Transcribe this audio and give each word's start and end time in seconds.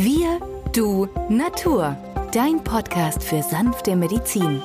Wir, 0.00 0.38
du, 0.72 1.08
Natur. 1.28 1.96
Dein 2.32 2.62
Podcast 2.62 3.20
für 3.24 3.42
sanfte 3.42 3.96
Medizin. 3.96 4.62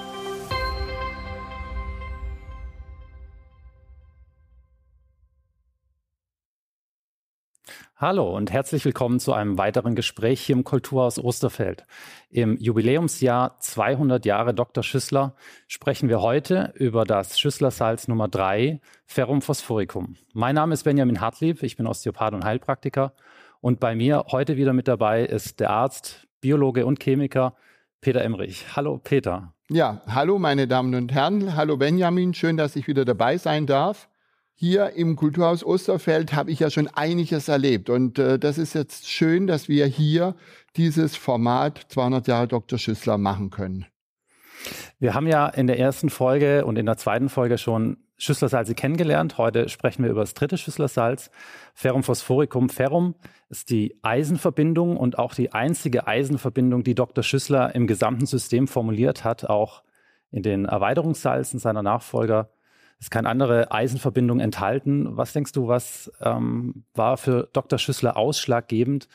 Hallo 7.96 8.36
und 8.36 8.52
herzlich 8.52 8.86
willkommen 8.86 9.20
zu 9.20 9.34
einem 9.34 9.58
weiteren 9.58 9.96
Gespräch 9.96 10.40
hier 10.42 10.56
im 10.56 10.64
Kulturhaus 10.64 11.18
Osterfeld. 11.18 11.84
Im 12.30 12.56
Jubiläumsjahr 12.58 13.58
200 13.60 14.28
Jahre 14.28 14.54
Dr. 14.54 14.84
Schüssler 14.84 15.36
sprechen 15.68 16.10
wir 16.10 16.22
heute 16.22 16.74
über 16.76 17.06
das 17.06 17.40
Schüsslersalz 17.40 18.08
Nummer 18.08 18.28
3, 18.28 18.80
Ferrum 19.08 19.42
phosphoricum. 19.42 20.16
Mein 20.34 20.54
Name 20.54 20.76
ist 20.76 20.84
Benjamin 20.84 21.22
Hartlieb, 21.22 21.64
ich 21.64 21.76
bin 21.76 21.88
Osteopath 21.88 22.36
und 22.36 22.46
Heilpraktiker 22.46 23.14
und 23.64 23.80
bei 23.80 23.96
mir 23.96 24.26
heute 24.32 24.58
wieder 24.58 24.74
mit 24.74 24.90
dabei 24.90 25.24
ist 25.24 25.62
der 25.62 25.70
Arzt, 25.70 26.28
Biologe 26.42 26.86
und 26.86 27.02
Chemiker 27.02 27.56
Peter 28.02 28.22
Emrich. 28.22 28.66
Hallo 28.76 29.00
Peter. 29.02 29.54
Ja, 29.70 30.02
hallo 30.06 30.38
meine 30.38 30.68
Damen 30.68 30.94
und 30.94 31.14
Herren, 31.14 31.56
hallo 31.56 31.78
Benjamin, 31.78 32.34
schön, 32.34 32.58
dass 32.58 32.76
ich 32.76 32.88
wieder 32.90 33.06
dabei 33.06 33.38
sein 33.38 33.66
darf. 33.66 34.10
Hier 34.54 34.92
im 34.92 35.16
Kulturhaus 35.16 35.64
Osterfeld 35.64 36.34
habe 36.34 36.52
ich 36.52 36.60
ja 36.60 36.70
schon 36.70 36.90
einiges 36.90 37.48
erlebt 37.48 37.90
und 37.90 38.20
äh, 38.20 38.38
das 38.38 38.58
ist 38.58 38.74
jetzt 38.74 39.10
schön, 39.10 39.48
dass 39.48 39.70
wir 39.70 39.86
hier 39.86 40.36
dieses 40.76 41.16
Format 41.16 41.86
200 41.88 42.28
Jahre 42.28 42.48
Dr. 42.50 42.78
Schüssler 42.78 43.18
machen 43.18 43.50
können. 43.50 43.86
Wir 45.00 45.14
haben 45.14 45.28
ja 45.28 45.48
in 45.48 45.68
der 45.68 45.80
ersten 45.80 46.10
Folge 46.10 46.66
und 46.66 46.78
in 46.78 46.86
der 46.86 46.98
zweiten 46.98 47.30
Folge 47.30 47.58
schon 47.58 47.96
Schüsslersalze 48.24 48.74
kennengelernt. 48.74 49.38
Heute 49.38 49.68
sprechen 49.68 50.04
wir 50.04 50.12
über 50.12 50.22
das 50.22 50.34
dritte 50.34 50.58
Schüsslersalz. 50.58 51.30
Ferrum 51.74 52.04
phosphoricum 52.04 52.70
ferrum 52.70 53.16
ist 53.50 53.70
die 53.70 54.00
Eisenverbindung 54.02 54.96
und 54.96 55.20
auch 55.20 55.34
die 55.34 55.52
einzige 55.52 56.08
Eisenverbindung, 56.08 56.84
die 56.84 56.96
Dr. 56.96 57.24
Schüssler 57.24 57.76
im 57.76 57.86
gesamten 57.86 58.26
System 58.26 58.68
formuliert 58.68 59.24
hat, 59.26 59.50
auch 59.50 59.84
in 60.32 60.42
den 60.42 60.66
Erweiterungssalzen 60.66 61.60
seiner 61.60 61.84
Nachfolger 61.84 62.50
ist 63.04 63.12
keine 63.12 63.28
andere 63.28 63.72
Eisenverbindung 63.72 64.40
enthalten. 64.40 65.18
Was 65.18 65.34
denkst 65.34 65.52
du, 65.52 65.68
was 65.68 66.10
ähm, 66.22 66.86
war 66.94 67.18
für 67.18 67.50
Dr. 67.52 67.78
Schüssler 67.78 68.16
ausschlaggebend, 68.16 69.10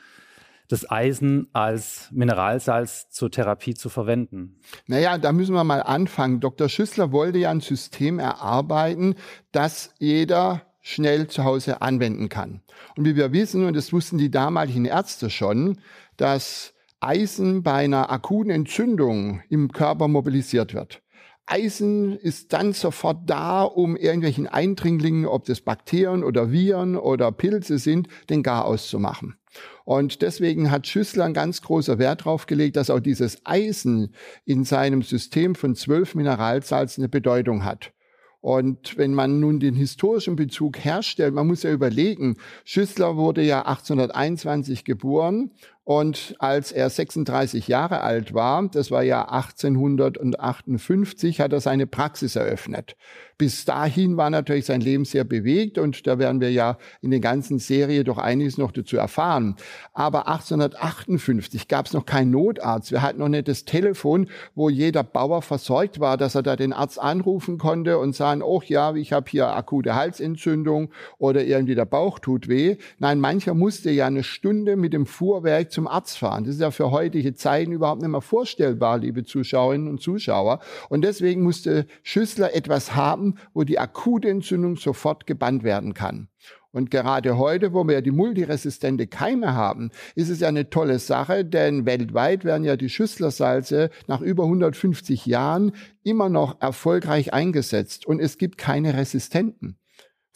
das 0.68 0.88
Eisen 0.90 1.48
als 1.52 2.08
Mineralsalz 2.12 3.10
zur 3.10 3.30
Therapie 3.30 3.74
zu 3.74 3.88
verwenden? 3.88 4.60
Naja, 4.86 5.18
da 5.18 5.32
müssen 5.32 5.54
wir 5.54 5.64
mal 5.64 5.82
anfangen. 5.82 6.40
Dr. 6.40 6.68
Schüssler 6.68 7.10
wollte 7.10 7.38
ja 7.38 7.50
ein 7.50 7.60
System 7.60 8.18
erarbeiten, 8.18 9.14
das 9.50 9.94
jeder 9.98 10.62
schnell 10.80 11.26
zu 11.26 11.44
Hause 11.44 11.82
anwenden 11.82 12.28
kann. 12.28 12.62
Und 12.96 13.04
wie 13.04 13.16
wir 13.16 13.32
wissen, 13.32 13.64
und 13.64 13.76
das 13.76 13.92
wussten 13.92 14.18
die 14.18 14.30
damaligen 14.30 14.84
Ärzte 14.84 15.30
schon, 15.30 15.78
dass 16.16 16.74
Eisen 17.00 17.62
bei 17.62 17.84
einer 17.84 18.10
akuten 18.10 18.50
Entzündung 18.50 19.42
im 19.48 19.72
Körper 19.72 20.08
mobilisiert 20.08 20.74
wird. 20.74 21.02
Eisen 21.46 22.18
ist 22.18 22.52
dann 22.52 22.74
sofort 22.74 23.28
da, 23.28 23.62
um 23.62 23.96
irgendwelchen 23.96 24.46
Eindringlingen, 24.46 25.24
ob 25.24 25.46
das 25.46 25.62
Bakterien 25.62 26.22
oder 26.22 26.52
Viren 26.52 26.96
oder 26.96 27.32
Pilze 27.32 27.78
sind, 27.78 28.08
den 28.28 28.42
Garaus 28.42 28.88
zu 28.88 28.98
machen. 28.98 29.37
Und 29.84 30.22
deswegen 30.22 30.70
hat 30.70 30.86
Schüssler 30.86 31.24
ein 31.24 31.34
ganz 31.34 31.62
großer 31.62 31.98
Wert 31.98 32.22
darauf 32.22 32.46
gelegt, 32.46 32.76
dass 32.76 32.90
auch 32.90 33.00
dieses 33.00 33.44
Eisen 33.44 34.14
in 34.44 34.64
seinem 34.64 35.02
System 35.02 35.54
von 35.54 35.74
zwölf 35.74 36.14
Mineralsalzen 36.14 37.02
eine 37.02 37.08
Bedeutung 37.08 37.64
hat. 37.64 37.92
Und 38.40 38.96
wenn 38.96 39.14
man 39.14 39.40
nun 39.40 39.58
den 39.58 39.74
historischen 39.74 40.36
Bezug 40.36 40.84
herstellt, 40.84 41.34
man 41.34 41.46
muss 41.46 41.64
ja 41.64 41.72
überlegen, 41.72 42.36
Schüssler 42.64 43.16
wurde 43.16 43.42
ja 43.42 43.66
1821 43.66 44.84
geboren 44.84 45.50
und 45.88 46.34
als 46.38 46.70
er 46.70 46.90
36 46.90 47.66
Jahre 47.66 48.02
alt 48.02 48.34
war, 48.34 48.68
das 48.68 48.90
war 48.90 49.02
ja 49.02 49.22
1858, 49.22 51.40
hat 51.40 51.54
er 51.54 51.62
seine 51.62 51.86
Praxis 51.86 52.36
eröffnet. 52.36 52.94
Bis 53.38 53.64
dahin 53.64 54.16
war 54.16 54.30
natürlich 54.30 54.66
sein 54.66 54.80
Leben 54.80 55.04
sehr 55.04 55.22
bewegt 55.22 55.78
und 55.78 56.08
da 56.08 56.18
werden 56.18 56.40
wir 56.40 56.50
ja 56.50 56.76
in 57.00 57.12
der 57.12 57.20
ganzen 57.20 57.60
Serie 57.60 58.02
doch 58.02 58.18
einiges 58.18 58.58
noch 58.58 58.72
dazu 58.72 58.96
erfahren. 58.96 59.54
Aber 59.94 60.26
1858 60.26 61.68
gab 61.68 61.86
es 61.86 61.92
noch 61.92 62.04
keinen 62.04 62.32
Notarzt. 62.32 62.90
Wir 62.90 63.00
hatten 63.00 63.20
noch 63.20 63.28
nicht 63.28 63.46
das 63.46 63.64
Telefon, 63.64 64.28
wo 64.56 64.68
jeder 64.68 65.04
Bauer 65.04 65.40
versorgt 65.40 66.00
war, 66.00 66.16
dass 66.16 66.34
er 66.34 66.42
da 66.42 66.56
den 66.56 66.72
Arzt 66.72 67.00
anrufen 67.00 67.58
konnte 67.58 67.98
und 67.98 68.16
sagen, 68.16 68.42
oh 68.42 68.60
ja, 68.66 68.92
ich 68.96 69.12
habe 69.12 69.30
hier 69.30 69.54
akute 69.54 69.94
Halsentzündung 69.94 70.90
oder 71.18 71.44
irgendwie 71.44 71.76
der 71.76 71.84
Bauch 71.84 72.18
tut 72.18 72.48
weh. 72.48 72.76
Nein, 72.98 73.20
mancher 73.20 73.54
musste 73.54 73.92
ja 73.92 74.08
eine 74.08 74.24
Stunde 74.24 74.74
mit 74.74 74.92
dem 74.92 75.06
Fuhrwerk 75.06 75.70
zum 75.78 75.86
Arzt 75.86 76.18
fahren. 76.18 76.42
Das 76.42 76.56
ist 76.56 76.60
ja 76.60 76.72
für 76.72 76.90
heutige 76.90 77.34
Zeiten 77.34 77.70
überhaupt 77.70 78.00
nicht 78.02 78.10
mehr 78.10 78.20
vorstellbar, 78.20 78.98
liebe 78.98 79.22
Zuschauerinnen 79.22 79.86
und 79.86 80.02
Zuschauer. 80.02 80.58
Und 80.88 81.02
deswegen 81.02 81.44
musste 81.44 81.86
Schüssler 82.02 82.52
etwas 82.52 82.96
haben, 82.96 83.36
wo 83.54 83.62
die 83.62 83.78
akute 83.78 84.28
Entzündung 84.28 84.76
sofort 84.76 85.24
gebannt 85.28 85.62
werden 85.62 85.94
kann. 85.94 86.26
Und 86.72 86.90
gerade 86.90 87.38
heute, 87.38 87.72
wo 87.74 87.86
wir 87.86 87.94
ja 87.94 88.00
die 88.00 88.10
multiresistente 88.10 89.06
Keime 89.06 89.54
haben, 89.54 89.90
ist 90.16 90.30
es 90.30 90.40
ja 90.40 90.48
eine 90.48 90.68
tolle 90.68 90.98
Sache, 90.98 91.44
denn 91.44 91.86
weltweit 91.86 92.44
werden 92.44 92.64
ja 92.64 92.76
die 92.76 92.88
Schüsslersalze 92.88 93.90
nach 94.08 94.20
über 94.20 94.42
150 94.42 95.26
Jahren 95.26 95.70
immer 96.02 96.28
noch 96.28 96.60
erfolgreich 96.60 97.32
eingesetzt 97.32 98.04
und 98.04 98.18
es 98.18 98.36
gibt 98.36 98.58
keine 98.58 98.94
Resistenten. 98.94 99.78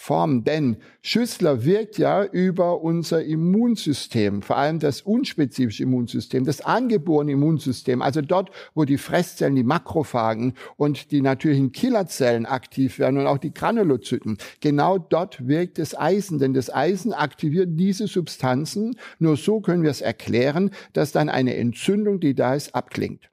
Form. 0.02 0.42
Denn 0.42 0.78
Schüssler 1.00 1.64
wirkt 1.64 1.96
ja 1.96 2.24
über 2.24 2.82
unser 2.82 3.22
Immunsystem, 3.24 4.42
vor 4.42 4.56
allem 4.56 4.80
das 4.80 5.00
unspezifische 5.00 5.84
Immunsystem, 5.84 6.44
das 6.44 6.60
angeborene 6.60 7.30
Immunsystem, 7.30 8.02
also 8.02 8.20
dort, 8.20 8.50
wo 8.74 8.84
die 8.84 8.98
Fresszellen, 8.98 9.54
die 9.54 9.62
Makrophagen 9.62 10.54
und 10.76 11.12
die 11.12 11.22
natürlichen 11.22 11.70
Killerzellen 11.70 12.46
aktiv 12.46 12.98
werden 12.98 13.16
und 13.18 13.28
auch 13.28 13.38
die 13.38 13.54
Granulozyten. 13.54 14.38
Genau 14.60 14.98
dort 14.98 15.46
wirkt 15.46 15.78
das 15.78 15.96
Eisen, 15.96 16.40
denn 16.40 16.52
das 16.52 16.74
Eisen 16.74 17.12
aktiviert 17.12 17.68
diese 17.72 18.08
Substanzen. 18.08 18.96
Nur 19.20 19.36
so 19.36 19.60
können 19.60 19.84
wir 19.84 19.90
es 19.90 20.00
erklären, 20.00 20.72
dass 20.94 21.12
dann 21.12 21.28
eine 21.28 21.54
Entzündung, 21.54 22.18
die 22.18 22.34
da 22.34 22.56
ist, 22.56 22.74
abklingt 22.74 23.30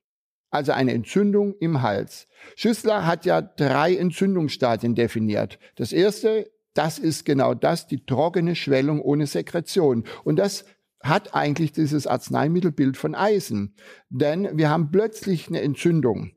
also 0.52 0.72
eine 0.72 0.94
Entzündung 0.94 1.54
im 1.60 1.84
Hals. 1.84 2.28
Schüssler 2.56 3.06
hat 3.06 3.24
ja 3.26 3.40
drei 3.40 3.96
Entzündungsstadien 3.96 4.96
definiert. 4.96 5.60
Das 5.76 5.92
erste 5.92 6.50
das 6.74 7.00
ist 7.00 7.26
genau 7.26 7.54
das, 7.54 7.88
die 7.88 8.06
trockene 8.06 8.56
Schwellung 8.56 9.02
ohne 9.02 9.28
Sekretion. 9.28 10.04
Und 10.24 10.38
das 10.38 10.66
hat 11.02 11.34
eigentlich 11.34 11.72
dieses 11.72 12.08
Arzneimittelbild 12.08 12.98
von 12.98 13.16
Eisen. 13.16 13.76
Denn 14.10 14.58
wir 14.58 14.70
haben 14.70 14.92
plötzlich 14.92 15.48
eine 15.48 15.62
Entzündung. 15.62 16.32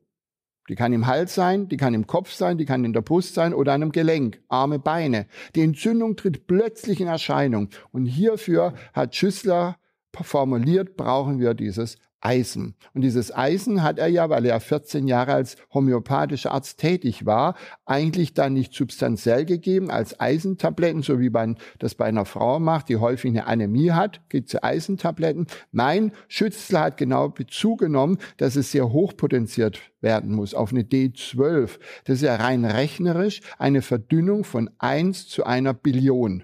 Die 0.69 0.75
kann 0.75 0.93
im 0.93 1.07
Hals 1.07 1.35
sein, 1.35 1.67
die 1.67 1.75
kann 1.75 1.93
im 1.93 2.07
Kopf 2.07 2.31
sein, 2.31 2.57
die 2.57 2.65
kann 2.65 2.85
in 2.85 2.93
der 2.93 3.01
Brust 3.01 3.33
sein 3.33 3.53
oder 3.53 3.73
einem 3.73 3.91
Gelenk, 3.91 4.41
Arme, 4.47 4.79
Beine. 4.79 5.27
Die 5.55 5.61
Entzündung 5.61 6.15
tritt 6.15 6.47
plötzlich 6.47 7.01
in 7.01 7.07
Erscheinung. 7.07 7.69
Und 7.91 8.05
hierfür 8.05 8.73
hat 8.93 9.15
Schüssler 9.15 9.77
formuliert, 10.13 10.95
brauchen 10.95 11.39
wir 11.39 11.53
dieses 11.53 11.97
Eisen. 12.23 12.75
Und 12.93 13.01
dieses 13.01 13.35
Eisen 13.35 13.83
hat 13.83 13.99
er 13.99 14.07
ja, 14.07 14.29
weil 14.29 14.45
er 14.45 14.59
14 14.59 15.07
Jahre 15.07 15.33
als 15.33 15.57
homöopathischer 15.73 16.51
Arzt 16.51 16.79
tätig 16.79 17.25
war, 17.25 17.55
eigentlich 17.85 18.33
dann 18.33 18.53
nicht 18.53 18.73
substanziell 18.73 19.45
gegeben 19.45 19.91
als 19.91 20.19
Eisentabletten, 20.19 21.03
so 21.03 21.19
wie 21.19 21.29
man 21.29 21.57
das 21.79 21.95
bei 21.95 22.05
einer 22.05 22.25
Frau 22.25 22.59
macht, 22.59 22.89
die 22.89 22.97
häufig 22.97 23.31
eine 23.31 23.47
Anämie 23.47 23.91
hat, 23.91 24.21
gibt 24.29 24.53
es 24.53 24.63
Eisentabletten. 24.63 25.47
Nein, 25.71 26.13
Schützler 26.29 26.81
hat 26.81 26.97
genau 26.97 27.29
Bezug 27.29 27.79
genommen, 27.79 28.17
dass 28.37 28.55
es 28.55 28.71
sehr 28.71 28.91
hochpotenziert 28.91 29.79
werden 29.99 30.33
muss 30.33 30.53
auf 30.53 30.71
eine 30.71 30.83
D12. 30.83 31.79
Das 32.05 32.15
ist 32.17 32.21
ja 32.21 32.35
rein 32.35 32.63
rechnerisch 32.63 33.41
eine 33.57 33.81
Verdünnung 33.81 34.43
von 34.43 34.69
1 34.77 35.27
zu 35.27 35.45
einer 35.45 35.73
Billion. 35.73 36.43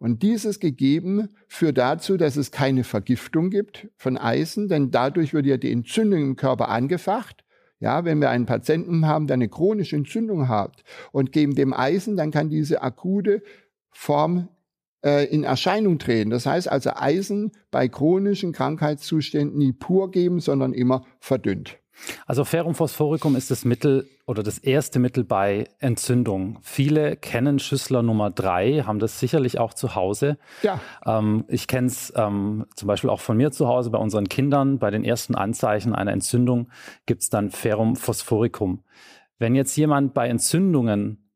Und 0.00 0.22
dieses 0.22 0.60
gegeben 0.60 1.28
führt 1.46 1.76
dazu, 1.76 2.16
dass 2.16 2.36
es 2.36 2.50
keine 2.50 2.84
Vergiftung 2.84 3.50
gibt 3.50 3.88
von 3.96 4.16
Eisen, 4.16 4.66
denn 4.66 4.90
dadurch 4.90 5.34
wird 5.34 5.44
ja 5.44 5.58
die 5.58 5.70
Entzündung 5.70 6.22
im 6.22 6.36
Körper 6.36 6.70
angefacht. 6.70 7.44
Ja, 7.80 8.04
wenn 8.06 8.18
wir 8.20 8.30
einen 8.30 8.46
Patienten 8.46 9.06
haben, 9.06 9.26
der 9.26 9.34
eine 9.34 9.48
chronische 9.48 9.96
Entzündung 9.96 10.48
hat 10.48 10.84
und 11.12 11.32
geben 11.32 11.54
dem 11.54 11.74
Eisen, 11.74 12.16
dann 12.16 12.30
kann 12.30 12.48
diese 12.48 12.82
akute 12.82 13.42
Form 13.90 14.48
äh, 15.04 15.26
in 15.26 15.44
Erscheinung 15.44 15.98
treten. 15.98 16.30
Das 16.30 16.46
heißt 16.46 16.68
also 16.68 16.90
Eisen 16.94 17.52
bei 17.70 17.86
chronischen 17.86 18.52
Krankheitszuständen 18.52 19.58
nie 19.58 19.72
pur 19.72 20.10
geben, 20.10 20.40
sondern 20.40 20.72
immer 20.72 21.04
verdünnt. 21.20 21.79
Also 22.26 22.44
Ferrum 22.44 22.74
phosphoricum 22.74 23.36
ist 23.36 23.50
das 23.50 23.64
Mittel 23.64 24.08
oder 24.26 24.42
das 24.42 24.58
erste 24.58 24.98
Mittel 24.98 25.24
bei 25.24 25.68
Entzündung. 25.78 26.58
Viele 26.62 27.16
kennen 27.16 27.58
Schüssler 27.58 28.02
Nummer 28.02 28.30
drei, 28.30 28.82
haben 28.86 28.98
das 28.98 29.20
sicherlich 29.20 29.58
auch 29.58 29.74
zu 29.74 29.94
Hause. 29.94 30.38
Ja. 30.62 30.80
Ähm, 31.04 31.44
ich 31.48 31.66
kenne 31.66 31.88
es 31.88 32.12
ähm, 32.16 32.66
zum 32.76 32.86
Beispiel 32.86 33.10
auch 33.10 33.20
von 33.20 33.36
mir 33.36 33.50
zu 33.50 33.68
Hause 33.68 33.90
bei 33.90 33.98
unseren 33.98 34.28
Kindern. 34.28 34.78
Bei 34.78 34.90
den 34.90 35.04
ersten 35.04 35.34
Anzeichen 35.34 35.94
einer 35.94 36.12
Entzündung 36.12 36.70
gibt 37.06 37.22
es 37.22 37.30
dann 37.30 37.50
Ferrum 37.50 37.96
phosphoricum. 37.96 38.84
Wenn 39.38 39.54
jetzt 39.54 39.76
jemand 39.76 40.14
bei 40.14 40.28
Entzündungen 40.28 41.30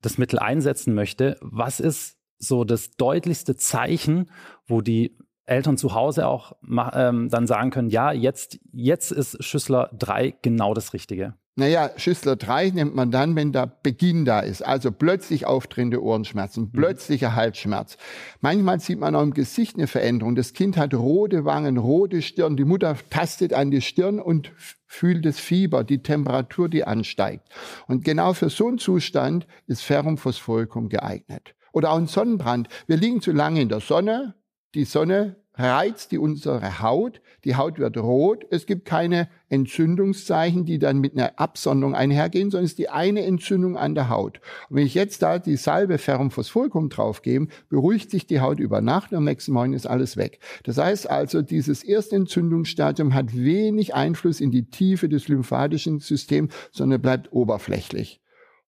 das 0.00 0.18
Mittel 0.18 0.38
einsetzen 0.38 0.94
möchte, 0.94 1.38
was 1.40 1.80
ist 1.80 2.18
so 2.38 2.64
das 2.64 2.90
deutlichste 2.96 3.56
Zeichen, 3.56 4.30
wo 4.66 4.80
die 4.80 5.16
Eltern 5.52 5.76
zu 5.76 5.94
Hause 5.94 6.26
auch 6.26 6.56
ähm, 6.94 7.28
dann 7.28 7.46
sagen 7.46 7.70
können, 7.70 7.90
ja, 7.90 8.12
jetzt, 8.12 8.58
jetzt 8.72 9.12
ist 9.12 9.42
Schüssler 9.44 9.90
3 9.98 10.34
genau 10.42 10.74
das 10.74 10.92
Richtige. 10.92 11.34
Naja, 11.54 11.90
Schüssler 11.96 12.36
3 12.36 12.70
nimmt 12.70 12.94
man 12.94 13.10
dann, 13.10 13.36
wenn 13.36 13.52
der 13.52 13.66
Beginn 13.66 14.24
da 14.24 14.40
ist. 14.40 14.62
Also 14.62 14.90
plötzlich 14.90 15.44
auftretende 15.44 16.02
Ohrenschmerzen, 16.02 16.64
mhm. 16.64 16.72
plötzlicher 16.72 17.34
Halsschmerz. 17.34 17.98
Manchmal 18.40 18.80
sieht 18.80 18.98
man 18.98 19.14
auch 19.14 19.22
im 19.22 19.34
Gesicht 19.34 19.76
eine 19.76 19.86
Veränderung. 19.86 20.34
Das 20.34 20.54
Kind 20.54 20.78
hat 20.78 20.94
rote 20.94 21.44
Wangen, 21.44 21.76
rote 21.76 22.22
Stirn. 22.22 22.56
Die 22.56 22.64
Mutter 22.64 22.96
tastet 23.10 23.52
an 23.52 23.70
die 23.70 23.82
Stirn 23.82 24.18
und 24.18 24.50
fühlt 24.86 25.26
das 25.26 25.38
Fieber, 25.38 25.84
die 25.84 26.02
Temperatur, 26.02 26.70
die 26.70 26.84
ansteigt. 26.84 27.46
Und 27.86 28.02
genau 28.02 28.32
für 28.32 28.48
so 28.48 28.68
einen 28.68 28.78
Zustand 28.78 29.46
ist 29.66 29.82
Ferrum 29.82 30.16
phosphoricum 30.16 30.88
geeignet. 30.88 31.54
Oder 31.72 31.90
auch 31.90 31.98
ein 31.98 32.06
Sonnenbrand. 32.06 32.68
Wir 32.86 32.96
liegen 32.96 33.20
zu 33.20 33.32
lange 33.32 33.60
in 33.60 33.68
der 33.68 33.80
Sonne. 33.80 34.34
Die 34.74 34.84
Sonne 34.86 35.36
reizt 35.54 36.12
die 36.12 36.18
unsere 36.18 36.80
Haut, 36.80 37.20
die 37.44 37.56
Haut 37.56 37.78
wird 37.78 37.98
rot, 37.98 38.46
es 38.50 38.66
gibt 38.66 38.84
keine 38.84 39.28
Entzündungszeichen, 39.48 40.64
die 40.64 40.78
dann 40.78 40.98
mit 40.98 41.12
einer 41.12 41.38
Absonderung 41.38 41.94
einhergehen, 41.94 42.50
sondern 42.50 42.64
es 42.64 42.72
ist 42.72 42.78
die 42.78 42.88
eine 42.88 43.24
Entzündung 43.24 43.76
an 43.76 43.94
der 43.94 44.08
Haut. 44.08 44.40
Und 44.70 44.76
wenn 44.76 44.86
ich 44.86 44.94
jetzt 44.94 45.22
da 45.22 45.38
die 45.38 45.56
Salbe 45.56 45.98
Ferrum 45.98 46.30
Phosphoricum 46.30 46.88
draufgebe, 46.88 47.48
beruhigt 47.68 48.10
sich 48.10 48.26
die 48.26 48.40
Haut 48.40 48.60
über 48.60 48.80
Nacht 48.80 49.12
und 49.12 49.18
am 49.18 49.24
nächsten 49.24 49.52
Morgen 49.52 49.74
ist 49.74 49.86
alles 49.86 50.16
weg. 50.16 50.38
Das 50.64 50.78
heißt 50.78 51.10
also, 51.10 51.42
dieses 51.42 51.82
erste 51.82 52.16
Entzündungsstadium 52.16 53.12
hat 53.12 53.34
wenig 53.34 53.94
Einfluss 53.94 54.40
in 54.40 54.50
die 54.50 54.70
Tiefe 54.70 55.08
des 55.08 55.28
lymphatischen 55.28 56.00
Systems, 56.00 56.54
sondern 56.70 57.02
bleibt 57.02 57.32
oberflächlich. 57.32 58.22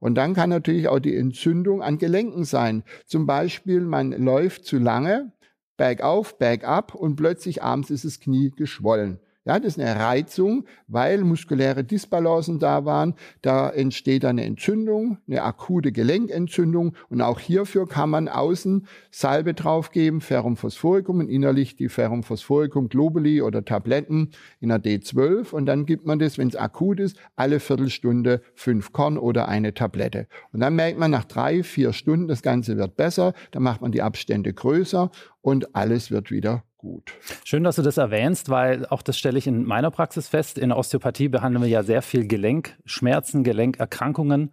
Und 0.05 0.17
dann 0.17 0.35
kann 0.35 0.51
natürlich 0.51 0.89
auch 0.89 0.99
die 0.99 1.17
Entzündung 1.17 1.81
an 1.81 1.97
Gelenken 1.97 2.45
sein. 2.45 2.83
Zum 3.07 3.25
Beispiel, 3.25 3.81
man 3.81 4.13
läuft 4.13 4.67
zu 4.67 4.77
lange, 4.77 5.33
bergauf, 5.76 6.38
bergab 6.38 6.94
und 6.94 7.17
plötzlich 7.17 7.62
abends 7.62 7.91
ist 7.91 8.05
das 8.05 8.21
Knie 8.21 8.50
geschwollen. 8.50 9.19
Ja, 9.46 9.58
das 9.58 9.76
ist 9.76 9.81
eine 9.81 10.00
Reizung, 10.00 10.64
weil 10.88 11.23
muskuläre 11.23 11.85
Disbalancen 11.85 12.58
da 12.58 12.87
waren. 12.87 13.14
Da 13.43 13.69
entsteht 13.69 14.25
eine 14.25 14.43
Entzündung, 14.43 15.19
eine 15.29 15.43
akute 15.43 15.93
Gelenkentzündung. 15.93 16.96
Und 17.11 17.20
auch 17.20 17.38
hierfür 17.41 17.87
kann 17.87 18.08
man 18.08 18.29
außen 18.29 18.87
Salbe 19.11 19.52
draufgeben, 19.52 20.23
Ferrum 20.23 20.56
phosphoricum 20.56 21.19
und 21.19 21.29
innerlich 21.29 21.76
die 21.76 21.91
Ferrum 21.91 22.23
phosphoricum 22.23 22.88
Globuli 22.88 23.43
oder 23.43 23.62
Tabletten 23.62 24.31
in 24.61 24.70
der 24.70 24.82
D12. 24.82 25.52
Und 25.52 25.67
dann 25.67 25.85
gibt 25.85 26.06
man 26.06 26.19
das, 26.19 26.38
wenn 26.38 26.49
es 26.49 26.56
akut 26.56 26.99
ist, 26.99 27.19
alle 27.37 27.61
Viertelstunde 27.61 28.41
fünf 28.55 28.93
Korn 28.93 29.19
oder 29.19 29.46
eine 29.49 29.75
Tablette. 29.75 30.26
Und 30.52 30.61
dann 30.61 30.75
merkt 30.75 30.99
man 30.99 31.11
nach 31.11 31.26
drei, 31.26 31.62
vier 31.62 31.93
Stunden, 31.93 32.29
das 32.29 32.41
Ganze 32.41 32.79
wird 32.79 32.96
besser. 32.96 33.35
Dann 33.50 33.62
macht 33.62 33.82
man 33.82 33.93
die 33.93 34.00
Abstände 34.00 34.55
größer 34.55 35.11
und 35.43 35.76
alles 35.76 36.11
wird 36.11 36.31
wieder 36.31 36.64
gut. 36.85 37.13
Schön, 37.45 37.65
dass 37.65 37.77
du 37.77 37.83
das 37.83 37.97
erwähnst, 37.97 38.51
weil 38.51 38.87
auch 38.87 39.03
das 39.03 39.19
stelle 39.19 39.39
ich 39.39 39.47
in 39.47 39.65
meiner 39.65 39.91
Praxis 39.91 40.29
fest. 40.29 40.59
In 40.59 40.69
der 40.69 40.79
Osteopathie 40.79 41.29
behandeln 41.29 41.63
wir 41.63 41.69
ja 41.69 41.83
sehr 41.83 42.03
viel 42.03 42.29
Gelenkschmerzen, 42.29 43.43
Gelenkerkrankungen. 43.43 44.53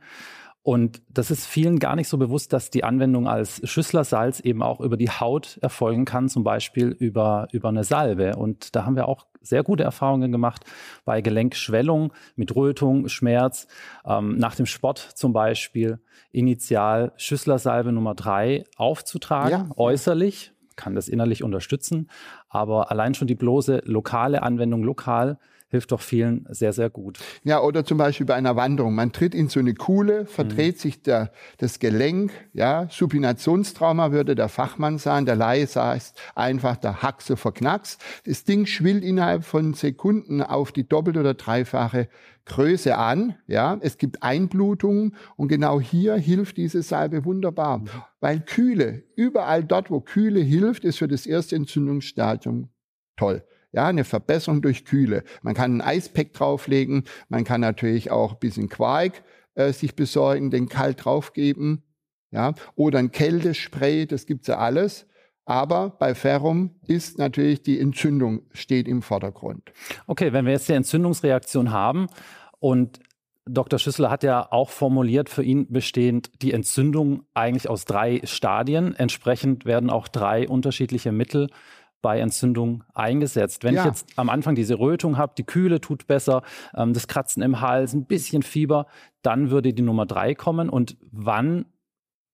Und 0.64 1.02
das 1.10 1.32
ist 1.32 1.48
vielen 1.48 1.80
gar 1.80 1.96
nicht 1.96 2.08
so 2.08 2.18
bewusst, 2.18 2.54
dass 2.54 2.70
die 2.70 2.84
Anwendung 2.84 3.28
als 3.28 3.68
Schüsslersalz 3.68 4.40
eben 4.40 4.62
auch 4.62 4.80
über 4.80 4.96
die 4.96 5.10
Haut 5.10 5.58
erfolgen 5.62 6.06
kann, 6.06 6.30
zum 6.30 6.44
Beispiel 6.44 6.90
über, 6.90 7.48
über 7.52 7.70
eine 7.70 7.84
Salbe. 7.84 8.36
Und 8.36 8.76
da 8.76 8.86
haben 8.86 8.96
wir 8.96 9.08
auch 9.08 9.26
sehr 9.42 9.64
gute 9.64 9.84
Erfahrungen 9.84 10.32
gemacht 10.32 10.64
bei 11.04 11.22
Gelenkschwellung 11.22 12.14
mit 12.36 12.56
Rötung, 12.56 13.08
Schmerz, 13.08 13.68
ähm, 14.06 14.38
nach 14.38 14.56
dem 14.56 14.68
Sport 14.68 15.00
zum 15.00 15.34
Beispiel 15.34 16.00
initial 16.32 17.12
Schüsslersalbe 17.18 17.92
Nummer 17.92 18.14
drei 18.14 18.64
aufzutragen, 18.78 19.70
ja. 19.70 19.78
äußerlich 19.78 20.54
kann 20.76 20.96
das 20.96 21.08
innerlich 21.08 21.44
unterstützen. 21.44 22.10
Aber 22.50 22.92
allein 22.92 23.14
schon 23.14 23.28
die 23.28 23.36
bloße 23.36 23.82
lokale 23.86 24.44
Anwendung 24.44 24.84
lokal 24.84 25.38
hilft 25.72 25.94
doch 25.94 26.02
vielen 26.02 26.46
sehr, 26.50 26.74
sehr 26.74 26.90
gut. 26.90 27.18
Ja, 27.44 27.62
oder 27.62 27.86
zum 27.86 27.98
Beispiel 27.98 28.26
bei 28.26 28.36
einer 28.36 28.58
Wanderung. 28.58 28.94
Man 28.94 29.14
tritt 29.14 29.34
in 29.34 29.48
so 29.48 29.62
eine 29.62 29.74
Kuhle, 29.74 30.26
verdreht 30.26 30.76
mhm. 30.76 30.80
sich 30.80 31.02
der, 31.02 31.32
das 31.58 31.80
Gelenk, 31.80 32.32
ja, 32.52 32.88
Supinationstrauma 32.90 34.12
würde 34.12 34.36
der 34.36 34.50
Fachmann 34.50 34.98
sagen, 34.98 35.26
der 35.26 35.38
Laie 35.38 35.66
sagt 35.66 36.14
einfach 36.36 36.76
der 36.76 37.02
Haxe 37.02 37.38
verknackst. 37.38 38.02
Das 38.26 38.44
Ding 38.44 38.66
schwillt 38.66 39.04
innerhalb 39.04 39.46
von 39.46 39.74
Sekunden 39.74 40.44
auf 40.44 40.74
die 40.74 40.88
doppelte 40.88 41.22
oder 41.22 41.36
dreifache 41.36 42.10
Größe 42.46 42.98
an. 42.98 43.36
Ja, 43.48 43.78
es 43.80 43.98
gibt 43.98 44.24
Einblutungen 44.24 45.16
und 45.38 45.48
genau 45.48 45.80
hier 45.80 46.16
hilft 46.16 46.58
diese 46.58 46.84
Salbe 46.84 47.24
wunderbar, 47.24 47.80
mhm. 47.80 47.90
weil 48.20 48.42
Kühle, 48.42 49.04
überall 49.16 49.64
dort, 49.64 49.90
wo 49.90 50.02
Kühle 50.02 50.42
hilft, 50.42 50.84
ist 50.84 50.98
für 50.98 51.08
das 51.08 51.26
erste 51.26 51.56
Entzündungsstadium 51.56 52.68
toll. 53.16 53.44
Ja, 53.72 53.88
eine 53.88 54.04
Verbesserung 54.04 54.62
durch 54.62 54.86
Kühle. 54.86 55.24
Man 55.42 55.54
kann 55.54 55.78
ein 55.78 55.82
Eispack 55.82 56.34
drauflegen, 56.34 57.06
man 57.30 57.44
kann 57.44 57.62
natürlich 57.62 58.12
auch 58.12 58.34
ein 58.34 58.40
bisschen 58.40 58.68
Quark 58.70 59.24
äh, 59.56 59.72
sich 59.72 59.96
besorgen, 59.96 60.52
den 60.52 60.70
kalt 60.70 61.06
draufgeben. 61.06 61.84
Ja, 62.32 62.54
oder 62.76 63.00
ein 63.00 63.12
Kältespray, 63.12 64.06
das 64.06 64.26
gibt's 64.26 64.48
ja 64.48 64.58
alles. 64.58 65.06
Aber 65.46 65.90
bei 65.90 66.16
Ferrum 66.16 66.76
ist 66.88 67.18
natürlich 67.18 67.62
die 67.62 67.80
Entzündung 67.80 68.44
steht 68.52 68.88
im 68.88 69.02
Vordergrund. 69.02 69.74
Okay, 70.08 70.32
wenn 70.32 70.46
wir 70.46 70.54
jetzt 70.54 70.70
die 70.70 70.74
Entzündungsreaktion 70.74 71.72
haben 71.72 72.08
und 72.60 73.00
Dr. 73.46 73.80
Schüssler 73.80 74.12
hat 74.12 74.24
ja 74.24 74.52
auch 74.52 74.70
formuliert, 74.70 75.28
für 75.28 75.44
ihn 75.44 75.68
bestehend 75.72 76.32
die 76.42 76.54
Entzündung 76.54 77.24
eigentlich 77.34 77.68
aus 77.70 77.86
drei 77.86 78.22
Stadien. 78.24 78.96
Entsprechend 78.96 79.66
werden 79.66 79.90
auch 79.90 80.08
drei 80.08 80.48
unterschiedliche 80.48 81.12
Mittel 81.12 81.50
bei 82.02 82.20
Entzündung 82.20 82.84
eingesetzt. 82.94 83.64
Wenn 83.64 83.76
ja. 83.76 83.82
ich 83.82 83.88
jetzt 83.88 84.18
am 84.18 84.30
Anfang 84.30 84.56
diese 84.56 84.80
Rötung 84.80 85.18
habe, 85.18 85.34
die 85.38 85.44
Kühle 85.44 85.82
tut 85.82 86.08
besser, 86.08 86.42
ähm, 86.76 86.94
das 86.94 87.08
Kratzen 87.08 87.44
im 87.44 87.62
Hals, 87.62 87.94
ein 87.94 88.06
bisschen 88.06 88.44
Fieber, 88.44 88.88
dann 89.22 89.52
würde 89.52 89.74
die 89.74 89.82
Nummer 89.82 90.06
drei 90.06 90.36
kommen. 90.36 90.70
Und 90.70 90.98
wann 91.12 91.66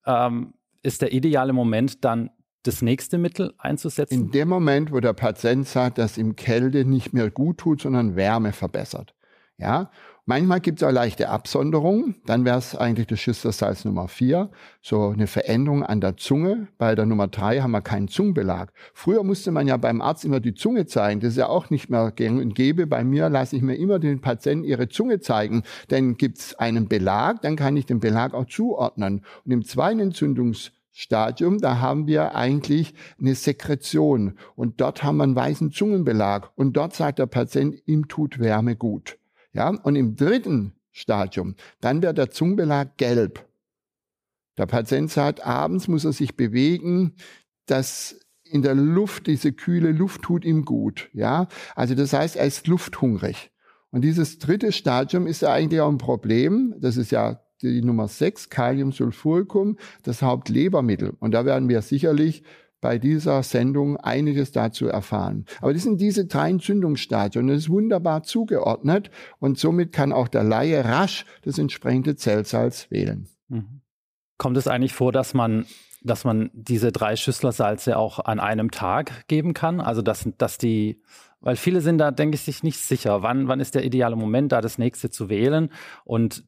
ähm, 0.05 0.53
ist 0.83 1.01
der 1.01 1.11
ideale 1.11 1.53
Moment, 1.53 2.03
dann 2.05 2.29
das 2.63 2.81
nächste 2.81 3.17
Mittel 3.17 3.53
einzusetzen? 3.57 4.13
In 4.13 4.31
dem 4.31 4.49
Moment, 4.49 4.91
wo 4.91 4.99
der 4.99 5.13
Patient 5.13 5.67
sagt, 5.67 5.97
dass 5.97 6.17
ihm 6.17 6.35
Kälte 6.35 6.85
nicht 6.85 7.13
mehr 7.13 7.31
gut 7.31 7.59
tut, 7.59 7.81
sondern 7.81 8.15
Wärme 8.15 8.53
verbessert. 8.53 9.13
Ja, 9.57 9.89
Manchmal 10.29 10.59
gibt 10.59 10.81
es 10.81 10.83
auch 10.85 10.91
leichte 10.91 11.29
Absonderungen. 11.29 12.15
Dann 12.25 12.43
wäre 12.43 12.57
es 12.57 12.75
eigentlich 12.75 13.07
das 13.07 13.21
Schüsslersalz 13.21 13.85
Nummer 13.85 14.09
4. 14.09 14.49
So 14.81 15.07
eine 15.07 15.25
Veränderung 15.25 15.83
an 15.83 16.01
der 16.01 16.17
Zunge. 16.17 16.67
Bei 16.77 16.95
der 16.95 17.05
Nummer 17.05 17.29
3 17.29 17.61
haben 17.61 17.71
wir 17.71 17.81
keinen 17.81 18.09
Zungenbelag. 18.09 18.73
Früher 18.93 19.23
musste 19.23 19.51
man 19.51 19.67
ja 19.67 19.77
beim 19.77 20.01
Arzt 20.01 20.25
immer 20.25 20.41
die 20.41 20.53
Zunge 20.53 20.85
zeigen. 20.85 21.21
Das 21.21 21.29
ist 21.29 21.37
ja 21.37 21.47
auch 21.47 21.69
nicht 21.69 21.89
mehr 21.89 22.11
gäng 22.11 22.41
und 22.41 22.55
gäbe. 22.55 22.87
Bei 22.87 23.05
mir 23.05 23.29
lasse 23.29 23.55
ich 23.55 23.61
mir 23.61 23.75
immer 23.75 23.99
den 23.99 24.19
Patienten 24.19 24.65
ihre 24.65 24.89
Zunge 24.89 25.21
zeigen. 25.21 25.63
Denn 25.91 26.17
gibt 26.17 26.39
es 26.39 26.55
einen 26.55 26.89
Belag, 26.89 27.41
dann 27.41 27.55
kann 27.55 27.77
ich 27.77 27.85
den 27.85 28.01
Belag 28.01 28.33
auch 28.33 28.47
zuordnen. 28.47 29.23
Und 29.45 29.51
im 29.51 29.63
zweiten 29.63 30.01
Entzündungs 30.01 30.73
Stadium, 30.91 31.59
da 31.59 31.79
haben 31.79 32.05
wir 32.05 32.35
eigentlich 32.35 32.93
eine 33.17 33.35
Sekretion 33.35 34.33
und 34.57 34.81
dort 34.81 35.03
haben 35.03 35.17
wir 35.17 35.23
einen 35.23 35.35
weißen 35.37 35.71
Zungenbelag 35.71 36.49
und 36.55 36.73
dort 36.75 36.95
sagt 36.95 37.19
der 37.19 37.27
Patient, 37.27 37.75
ihm 37.85 38.09
tut 38.09 38.39
Wärme 38.39 38.75
gut. 38.75 39.17
Ja, 39.57 39.69
und 39.69 39.95
im 39.95 40.15
dritten 40.15 40.73
Stadium, 40.91 41.55
dann 41.81 42.03
wird 42.03 42.19
der 42.19 42.29
Zungenbelag 42.29 42.95
gelb. 42.97 43.43
Der 44.55 44.67
Patient 44.67 45.09
sagt, 45.09 45.43
abends 45.43 45.87
muss 45.87 46.05
er 46.05 46.13
sich 46.13 46.37
bewegen, 46.37 47.15
dass 47.65 48.19
in 48.43 48.61
der 48.61 48.75
Luft, 48.75 49.25
diese 49.25 49.53
kühle 49.53 49.93
Luft 49.93 50.21
tut 50.21 50.45
ihm 50.45 50.63
gut. 50.63 51.09
Ja, 51.11 51.47
also 51.75 51.95
das 51.95 52.13
heißt, 52.13 52.35
er 52.35 52.45
ist 52.45 52.67
lufthungrig. 52.67 53.49
Und 53.89 54.01
dieses 54.01 54.37
dritte 54.37 54.71
Stadium 54.71 55.25
ist 55.25 55.41
ja 55.41 55.51
eigentlich 55.51 55.81
auch 55.81 55.89
ein 55.89 55.97
Problem. 55.97 56.75
Das 56.77 56.95
ist 56.95 57.11
ja 57.11 57.41
die 57.63 57.81
Nummer 57.81 58.07
6, 58.07 58.51
Kaliumsulfuricum, 58.51 59.77
das 60.03 60.21
Hauptlebermittel. 60.21 61.15
Und 61.19 61.31
da 61.31 61.45
werden 61.45 61.67
wir 61.67 61.81
sicherlich 61.81 62.43
bei 62.81 62.97
dieser 62.97 63.43
Sendung 63.43 63.97
einiges 63.97 64.51
dazu 64.51 64.87
erfahren. 64.87 65.45
Aber 65.61 65.73
das 65.73 65.83
sind 65.83 65.99
diese 65.99 66.25
drei 66.25 66.49
Entzündungsstadien 66.49 67.47
das 67.47 67.57
ist 67.57 67.69
wunderbar 67.69 68.23
zugeordnet 68.23 69.09
und 69.39 69.57
somit 69.57 69.91
kann 69.91 70.11
auch 70.11 70.27
der 70.27 70.43
Laie 70.43 70.83
rasch 70.85 71.25
das 71.43 71.57
entsprechende 71.57 72.15
Zellsalz 72.15 72.91
wählen. 72.91 73.27
Mhm. 73.47 73.81
Kommt 74.37 74.57
es 74.57 74.67
eigentlich 74.67 74.93
vor, 74.93 75.11
dass 75.11 75.33
man 75.33 75.65
dass 76.03 76.23
man 76.23 76.49
diese 76.53 76.91
drei 76.91 77.15
Schüsslersalze 77.15 77.97
auch 77.97 78.19
an 78.19 78.39
einem 78.39 78.71
Tag 78.71 79.27
geben 79.27 79.53
kann? 79.53 79.81
Also 79.81 80.01
dass, 80.01 80.29
dass 80.37 80.57
die, 80.57 81.01
weil 81.39 81.55
viele 81.55 81.81
sind 81.81 81.97
da, 81.97 82.11
denke 82.11 82.35
ich, 82.35 82.41
sich 82.41 82.63
nicht 82.63 82.79
sicher, 82.79 83.21
wann, 83.21 83.47
wann 83.47 83.59
ist 83.59 83.75
der 83.75 83.83
ideale 83.83 84.15
Moment, 84.15 84.51
da 84.51 84.61
das 84.61 84.77
nächste 84.77 85.09
zu 85.09 85.29
wählen. 85.29 85.69
Und 86.05 86.45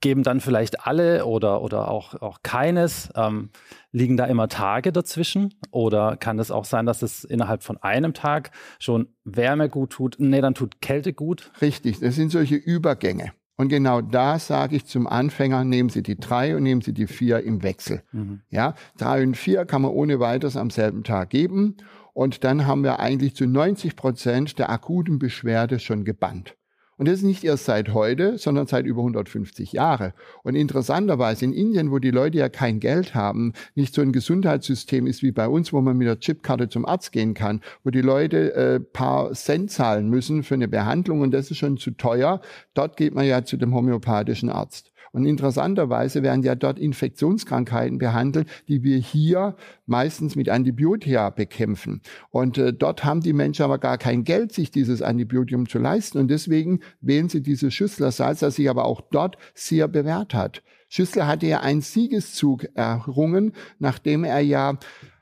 geben 0.00 0.22
dann 0.22 0.40
vielleicht 0.40 0.86
alle 0.86 1.24
oder, 1.24 1.62
oder 1.62 1.88
auch, 1.88 2.14
auch 2.20 2.38
keines? 2.42 3.10
Ähm, 3.14 3.50
liegen 3.92 4.16
da 4.16 4.26
immer 4.26 4.48
Tage 4.48 4.92
dazwischen? 4.92 5.54
Oder 5.70 6.16
kann 6.16 6.38
es 6.38 6.50
auch 6.50 6.64
sein, 6.64 6.86
dass 6.86 7.02
es 7.02 7.24
innerhalb 7.24 7.62
von 7.62 7.76
einem 7.78 8.14
Tag 8.14 8.50
schon 8.78 9.08
Wärme 9.24 9.68
gut 9.68 9.90
tut? 9.90 10.16
Nee, 10.18 10.40
dann 10.40 10.54
tut 10.54 10.80
Kälte 10.80 11.12
gut? 11.12 11.50
Richtig, 11.60 12.00
das 12.00 12.14
sind 12.14 12.30
solche 12.30 12.56
Übergänge. 12.56 13.32
Und 13.56 13.70
genau 13.70 14.00
da 14.00 14.38
sage 14.38 14.76
ich 14.76 14.86
zum 14.86 15.08
Anfänger, 15.08 15.64
nehmen 15.64 15.88
Sie 15.88 16.04
die 16.04 16.16
drei 16.16 16.54
und 16.54 16.62
nehmen 16.62 16.80
Sie 16.80 16.94
die 16.94 17.08
vier 17.08 17.42
im 17.42 17.64
Wechsel. 17.64 18.02
Mhm. 18.12 18.42
Ja, 18.50 18.74
drei 18.96 19.24
und 19.24 19.36
vier 19.36 19.64
kann 19.64 19.82
man 19.82 19.90
ohne 19.90 20.20
weiteres 20.20 20.56
am 20.56 20.70
selben 20.70 21.02
Tag 21.02 21.30
geben. 21.30 21.76
Und 22.14 22.44
dann 22.44 22.66
haben 22.66 22.84
wir 22.84 23.00
eigentlich 23.00 23.34
zu 23.34 23.46
90 23.46 23.96
Prozent 23.96 24.58
der 24.60 24.70
akuten 24.70 25.18
Beschwerde 25.18 25.80
schon 25.80 26.04
gebannt. 26.04 26.56
Und 26.98 27.06
das 27.06 27.20
ist 27.20 27.22
nicht 27.22 27.44
erst 27.44 27.64
seit 27.64 27.94
heute, 27.94 28.38
sondern 28.38 28.66
seit 28.66 28.84
über 28.84 29.00
150 29.00 29.72
Jahren. 29.72 30.12
Und 30.42 30.56
interessanterweise 30.56 31.44
in 31.44 31.52
Indien, 31.52 31.92
wo 31.92 32.00
die 32.00 32.10
Leute 32.10 32.38
ja 32.38 32.48
kein 32.48 32.80
Geld 32.80 33.14
haben, 33.14 33.52
nicht 33.76 33.94
so 33.94 34.02
ein 34.02 34.12
Gesundheitssystem 34.12 35.06
ist 35.06 35.22
wie 35.22 35.30
bei 35.30 35.48
uns, 35.48 35.72
wo 35.72 35.80
man 35.80 35.96
mit 35.96 36.08
der 36.08 36.18
Chipkarte 36.18 36.68
zum 36.68 36.84
Arzt 36.84 37.12
gehen 37.12 37.34
kann, 37.34 37.62
wo 37.84 37.90
die 37.90 38.00
Leute 38.00 38.52
äh, 38.54 38.80
paar 38.80 39.32
Cent 39.32 39.70
zahlen 39.70 40.10
müssen 40.10 40.42
für 40.42 40.54
eine 40.54 40.66
Behandlung 40.66 41.20
und 41.20 41.30
das 41.30 41.50
ist 41.52 41.58
schon 41.58 41.76
zu 41.76 41.92
teuer. 41.92 42.40
Dort 42.74 42.96
geht 42.96 43.14
man 43.14 43.26
ja 43.26 43.44
zu 43.44 43.56
dem 43.56 43.74
homöopathischen 43.74 44.50
Arzt. 44.50 44.90
Und 45.12 45.24
interessanterweise 45.24 46.22
werden 46.22 46.42
ja 46.42 46.54
dort 46.54 46.78
Infektionskrankheiten 46.78 47.98
behandelt, 47.98 48.48
die 48.68 48.82
wir 48.82 48.98
hier 48.98 49.56
meistens 49.86 50.36
mit 50.36 50.48
Antibiotika 50.48 51.30
bekämpfen. 51.30 52.02
Und 52.30 52.58
äh, 52.58 52.72
dort 52.72 53.04
haben 53.04 53.20
die 53.20 53.32
Menschen 53.32 53.64
aber 53.64 53.78
gar 53.78 53.98
kein 53.98 54.24
Geld, 54.24 54.52
sich 54.52 54.70
dieses 54.70 55.02
Antibiotikum 55.02 55.68
zu 55.68 55.78
leisten. 55.78 56.18
Und 56.18 56.28
deswegen 56.28 56.80
wählen 57.00 57.28
sie 57.28 57.42
dieses 57.42 57.72
Schüsslersalz, 57.74 58.40
das 58.40 58.56
sich 58.56 58.68
aber 58.68 58.84
auch 58.84 59.00
dort 59.10 59.36
sehr 59.54 59.88
bewährt 59.88 60.34
hat. 60.34 60.62
Schüssler 60.88 61.26
hatte 61.26 61.46
ja 61.46 61.60
einen 61.60 61.82
Siegeszug 61.82 62.66
errungen, 62.74 63.52
nachdem 63.78 64.24
er 64.24 64.40
ja 64.40 64.78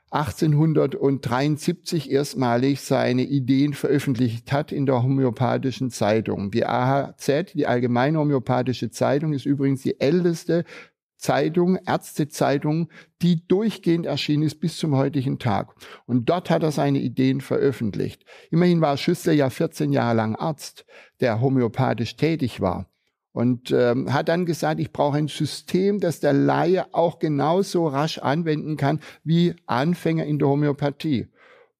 1873 0.09 2.11
erstmalig 2.11 2.79
seine 2.79 3.23
Ideen 3.23 3.73
veröffentlicht 3.73 4.53
hat 4.53 4.71
in 4.71 4.85
der 4.85 5.03
homöopathischen 5.03 5.89
Zeitung. 5.89 6.49
Die 6.51 6.65
AHZ, 6.65 7.53
die 7.53 7.67
Allgemeine 7.67 8.19
Homöopathische 8.19 8.89
Zeitung, 8.89 9.33
ist 9.33 9.45
übrigens 9.45 9.81
die 9.81 9.99
älteste 9.99 10.63
Zeitung, 11.17 11.77
Ärztezeitung, 11.85 12.89
die 13.21 13.45
durchgehend 13.47 14.05
erschienen 14.05 14.43
ist 14.43 14.61
bis 14.61 14.77
zum 14.77 14.95
heutigen 14.95 15.39
Tag. 15.39 15.73
Und 16.05 16.29
dort 16.29 16.49
hat 16.49 16.63
er 16.63 16.71
seine 16.71 16.99
Ideen 16.99 17.41
veröffentlicht. 17.41 18.23
Immerhin 18.49 18.79
war 18.79 18.95
Schüssler 18.95 19.33
ja 19.33 19.49
14 19.49 19.91
Jahre 19.91 20.15
lang 20.15 20.35
Arzt, 20.35 20.85
der 21.19 21.41
homöopathisch 21.41 22.15
tätig 22.15 22.61
war 22.61 22.87
und 23.37 23.69
ähm, 23.69 24.11
hat 24.11 24.29
dann 24.29 24.47
gesagt, 24.47 24.79
ich 24.79 24.91
brauche 24.91 25.15
ein 25.15 25.27
System, 25.27 25.99
das 25.99 26.19
der 26.19 26.33
Laie 26.33 26.91
auch 26.91 27.19
genauso 27.19 27.85
rasch 27.85 28.17
anwenden 28.17 28.77
kann 28.77 28.99
wie 29.23 29.53
Anfänger 29.67 30.25
in 30.25 30.39
der 30.39 30.47
Homöopathie. 30.47 31.27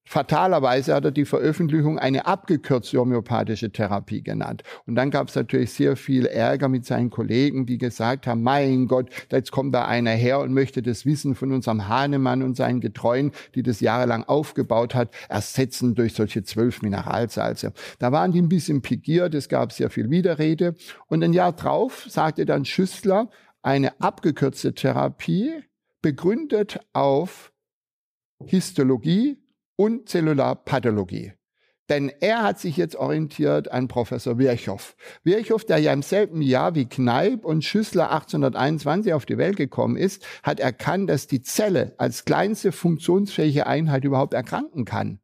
Fatalerweise 0.08 0.94
hat 0.94 1.04
er 1.04 1.10
die 1.10 1.26
Veröffentlichung 1.26 1.98
eine 1.98 2.24
abgekürzte 2.24 2.98
homöopathische 2.98 3.70
Therapie 3.70 4.22
genannt. 4.22 4.62
Und 4.86 4.94
dann 4.94 5.10
gab 5.10 5.28
es 5.28 5.34
natürlich 5.34 5.74
sehr 5.74 5.96
viel 5.96 6.24
Ärger 6.24 6.68
mit 6.68 6.86
seinen 6.86 7.10
Kollegen, 7.10 7.66
die 7.66 7.76
gesagt 7.76 8.26
haben, 8.26 8.42
mein 8.42 8.88
Gott, 8.88 9.10
jetzt 9.30 9.50
kommt 9.50 9.74
da 9.74 9.84
einer 9.84 10.12
her 10.12 10.40
und 10.40 10.54
möchte 10.54 10.80
das 10.80 11.04
Wissen 11.04 11.34
von 11.34 11.52
unserem 11.52 11.88
Hahnemann 11.88 12.42
und 12.42 12.56
seinen 12.56 12.80
Getreuen, 12.80 13.32
die 13.54 13.62
das 13.62 13.80
jahrelang 13.80 14.24
aufgebaut 14.24 14.94
hat, 14.94 15.10
ersetzen 15.28 15.94
durch 15.94 16.14
solche 16.14 16.42
zwölf 16.42 16.80
Mineralsalze. 16.80 17.74
Da 17.98 18.10
waren 18.10 18.32
die 18.32 18.40
ein 18.40 18.48
bisschen 18.48 18.80
pigiert, 18.80 19.34
es 19.34 19.50
gab 19.50 19.72
sehr 19.72 19.90
viel 19.90 20.08
Widerrede. 20.08 20.74
Und 21.08 21.22
ein 21.22 21.34
Jahr 21.34 21.52
drauf 21.52 22.06
sagte 22.08 22.46
dann 22.46 22.64
Schüssler, 22.64 23.28
eine 23.60 24.00
abgekürzte 24.00 24.72
Therapie 24.72 25.64
begründet 26.00 26.80
auf 26.94 27.52
Histologie, 28.46 29.36
und 29.78 30.08
Zellularpathologie. 30.08 31.34
Denn 31.88 32.12
er 32.20 32.42
hat 32.42 32.58
sich 32.58 32.76
jetzt 32.76 32.96
orientiert 32.96 33.70
an 33.70 33.88
Professor 33.88 34.38
Virchow. 34.38 34.94
Virchow, 35.22 35.64
der 35.64 35.78
ja 35.78 35.92
im 35.92 36.02
selben 36.02 36.42
Jahr 36.42 36.74
wie 36.74 36.84
Kneipp 36.84 37.44
und 37.44 37.64
Schüssler 37.64 38.10
1821 38.10 39.14
auf 39.14 39.24
die 39.24 39.38
Welt 39.38 39.56
gekommen 39.56 39.96
ist, 39.96 40.26
hat 40.42 40.60
erkannt, 40.60 41.08
dass 41.08 41.28
die 41.28 41.40
Zelle 41.40 41.94
als 41.96 42.26
kleinste 42.26 42.72
funktionsfähige 42.72 43.66
Einheit 43.66 44.04
überhaupt 44.04 44.34
erkranken 44.34 44.84
kann. 44.84 45.20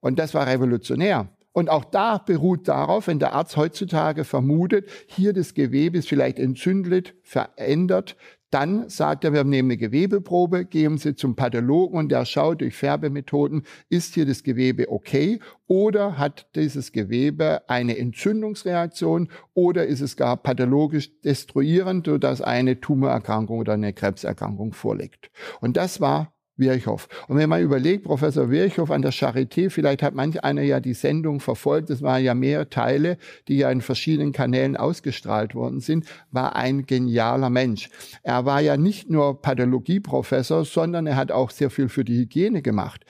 Und 0.00 0.18
das 0.18 0.32
war 0.32 0.46
revolutionär. 0.46 1.28
Und 1.52 1.68
auch 1.68 1.84
da 1.84 2.18
beruht 2.18 2.68
darauf, 2.68 3.06
wenn 3.06 3.18
der 3.18 3.32
Arzt 3.32 3.56
heutzutage 3.56 4.24
vermutet, 4.24 4.88
hier 5.06 5.32
das 5.32 5.54
Gewebe 5.54 5.98
ist 5.98 6.08
vielleicht 6.08 6.38
entzündelt, 6.38 7.14
verändert, 7.22 8.16
dann 8.56 8.88
sagt 8.88 9.22
er, 9.24 9.34
wir 9.34 9.44
nehmen 9.44 9.70
eine 9.70 9.76
Gewebeprobe, 9.76 10.64
geben 10.64 10.96
sie 10.96 11.14
zum 11.14 11.36
Pathologen 11.36 11.98
und 11.98 12.08
der 12.08 12.24
schaut 12.24 12.62
durch 12.62 12.74
Färbemethoden, 12.74 13.64
ist 13.90 14.14
hier 14.14 14.24
das 14.24 14.42
Gewebe 14.44 14.90
okay 14.90 15.40
oder 15.66 16.16
hat 16.16 16.48
dieses 16.54 16.90
Gewebe 16.90 17.68
eine 17.68 17.98
Entzündungsreaktion 17.98 19.28
oder 19.52 19.84
ist 19.84 20.00
es 20.00 20.16
gar 20.16 20.38
pathologisch 20.38 21.20
destruierend, 21.20 22.06
sodass 22.06 22.40
eine 22.40 22.80
Tumorerkrankung 22.80 23.58
oder 23.58 23.74
eine 23.74 23.92
Krebserkrankung 23.92 24.72
vorliegt. 24.72 25.30
Und 25.60 25.76
das 25.76 26.00
war 26.00 26.32
Virchow. 26.56 27.06
Und 27.28 27.36
wenn 27.36 27.48
man 27.48 27.62
überlegt, 27.62 28.04
Professor 28.04 28.50
Virchow 28.50 28.90
an 28.90 29.02
der 29.02 29.12
Charité, 29.12 29.70
vielleicht 29.70 30.02
hat 30.02 30.14
manch 30.14 30.42
einer 30.42 30.62
ja 30.62 30.80
die 30.80 30.94
Sendung 30.94 31.40
verfolgt, 31.40 31.90
es 31.90 32.02
waren 32.02 32.24
ja 32.24 32.34
mehrere 32.34 32.68
Teile, 32.68 33.18
die 33.48 33.58
ja 33.58 33.70
in 33.70 33.80
verschiedenen 33.80 34.32
Kanälen 34.32 34.76
ausgestrahlt 34.76 35.54
worden 35.54 35.80
sind, 35.80 36.06
war 36.30 36.56
ein 36.56 36.86
genialer 36.86 37.50
Mensch. 37.50 37.90
Er 38.22 38.44
war 38.44 38.60
ja 38.60 38.76
nicht 38.76 39.10
nur 39.10 39.40
Pathologieprofessor, 39.40 40.64
sondern 40.64 41.06
er 41.06 41.16
hat 41.16 41.30
auch 41.32 41.50
sehr 41.50 41.70
viel 41.70 41.88
für 41.88 42.04
die 42.04 42.18
Hygiene 42.18 42.62
gemacht. 42.62 43.04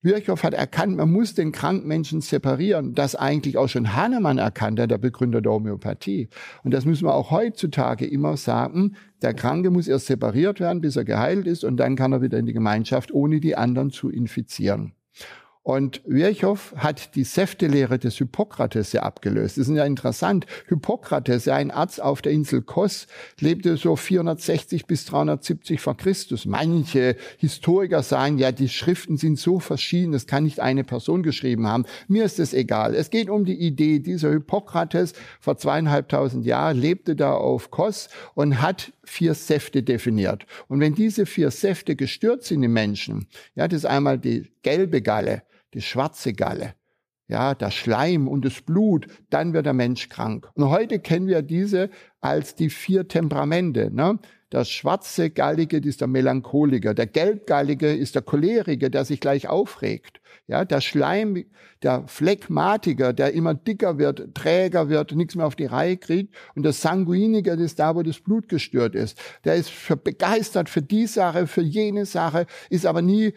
Virchow 0.00 0.40
hat 0.44 0.54
erkannt, 0.54 0.96
man 0.96 1.10
muss 1.10 1.34
den 1.34 1.50
kranken 1.50 1.88
Menschen 1.88 2.20
separieren. 2.20 2.94
Das 2.94 3.16
eigentlich 3.16 3.58
auch 3.58 3.68
schon 3.68 3.96
Hahnemann 3.96 4.38
erkannte, 4.38 4.86
der 4.86 4.98
Begründer 4.98 5.40
der 5.40 5.52
Homöopathie. 5.52 6.28
Und 6.62 6.72
das 6.72 6.84
müssen 6.84 7.04
wir 7.04 7.14
auch 7.14 7.32
heutzutage 7.32 8.06
immer 8.06 8.36
sagen. 8.36 8.94
Der 9.22 9.34
Kranke 9.34 9.70
muss 9.70 9.88
erst 9.88 10.06
separiert 10.06 10.60
werden, 10.60 10.80
bis 10.80 10.94
er 10.94 11.04
geheilt 11.04 11.48
ist, 11.48 11.64
und 11.64 11.78
dann 11.78 11.96
kann 11.96 12.12
er 12.12 12.22
wieder 12.22 12.38
in 12.38 12.46
die 12.46 12.52
Gemeinschaft, 12.52 13.12
ohne 13.12 13.40
die 13.40 13.56
anderen 13.56 13.90
zu 13.90 14.08
infizieren. 14.08 14.92
Und 15.68 16.00
Virchow 16.06 16.72
hat 16.78 17.14
die 17.14 17.24
Säftelehre 17.24 17.98
des 17.98 18.16
Hippokrates 18.16 18.92
ja 18.92 19.02
abgelöst. 19.02 19.58
Das 19.58 19.68
ist 19.68 19.76
ja 19.76 19.84
interessant. 19.84 20.46
Hippokrates, 20.66 21.44
ja 21.44 21.56
ein 21.56 21.70
Arzt 21.70 22.00
auf 22.00 22.22
der 22.22 22.32
Insel 22.32 22.62
Kos, 22.62 23.06
lebte 23.38 23.76
so 23.76 23.94
460 23.94 24.86
bis 24.86 25.04
370 25.04 25.78
vor 25.82 25.94
Christus. 25.94 26.46
Manche 26.46 27.16
Historiker 27.36 28.02
sagen, 28.02 28.38
ja, 28.38 28.50
die 28.50 28.70
Schriften 28.70 29.18
sind 29.18 29.38
so 29.38 29.60
verschieden, 29.60 30.12
das 30.12 30.26
kann 30.26 30.44
nicht 30.44 30.60
eine 30.60 30.84
Person 30.84 31.22
geschrieben 31.22 31.66
haben. 31.66 31.84
Mir 32.06 32.24
ist 32.24 32.38
es 32.38 32.54
egal. 32.54 32.94
Es 32.94 33.10
geht 33.10 33.28
um 33.28 33.44
die 33.44 33.60
Idee, 33.60 33.98
dieser 33.98 34.30
Hippokrates 34.30 35.12
vor 35.38 35.58
zweieinhalbtausend 35.58 36.46
Jahren 36.46 36.78
lebte 36.78 37.14
da 37.14 37.34
auf 37.34 37.70
Kos 37.70 38.08
und 38.32 38.62
hat 38.62 38.94
vier 39.04 39.34
Säfte 39.34 39.82
definiert. 39.82 40.46
Und 40.68 40.80
wenn 40.80 40.94
diese 40.94 41.26
vier 41.26 41.50
Säfte 41.50 41.94
gestört 41.94 42.42
sind 42.42 42.62
im 42.62 42.72
Menschen, 42.72 43.26
ja, 43.54 43.68
das 43.68 43.80
ist 43.80 43.84
einmal 43.84 44.18
die 44.18 44.50
gelbe 44.62 45.02
Galle, 45.02 45.42
die 45.78 45.82
schwarze 45.82 46.32
Galle, 46.32 46.74
ja, 47.28 47.54
der 47.54 47.70
Schleim 47.70 48.26
und 48.26 48.44
das 48.44 48.62
Blut, 48.62 49.06
dann 49.30 49.52
wird 49.52 49.64
der 49.64 49.74
Mensch 49.74 50.08
krank. 50.08 50.50
Und 50.54 50.70
heute 50.70 50.98
kennen 50.98 51.28
wir 51.28 51.42
diese 51.42 51.88
als 52.20 52.56
die 52.56 52.68
vier 52.68 53.06
Temperamente. 53.06 53.94
Ne? 53.94 54.18
Der 54.50 54.64
schwarze 54.64 55.30
Gallige 55.30 55.76
ist 55.76 56.00
der 56.00 56.08
Melancholiker, 56.08 56.94
der 56.94 57.06
gelbgallige 57.06 57.94
ist 57.94 58.16
der 58.16 58.22
Choleriker, 58.22 58.90
der 58.90 59.04
sich 59.04 59.20
gleich 59.20 59.46
aufregt. 59.46 60.20
Ja, 60.48 60.64
der 60.64 60.80
Schleim, 60.80 61.44
der 61.84 62.08
Phlegmatiker, 62.08 63.12
der 63.12 63.34
immer 63.34 63.54
dicker 63.54 63.98
wird, 63.98 64.34
träger 64.34 64.88
wird, 64.88 65.14
nichts 65.14 65.36
mehr 65.36 65.46
auf 65.46 65.54
die 65.54 65.66
Reihe 65.66 65.96
kriegt. 65.96 66.34
Und 66.56 66.64
der 66.64 66.72
Sanguiniker 66.72 67.54
ist 67.54 67.78
da, 67.78 67.94
wo 67.94 68.02
das 68.02 68.18
Blut 68.18 68.48
gestört 68.48 68.96
ist. 68.96 69.16
Der 69.44 69.54
ist 69.54 69.70
für, 69.70 69.96
begeistert 69.96 70.70
für 70.70 70.82
die 70.82 71.06
Sache, 71.06 71.46
für 71.46 71.62
jene 71.62 72.04
Sache, 72.04 72.46
ist 72.68 72.84
aber 72.84 73.02
nie 73.02 73.34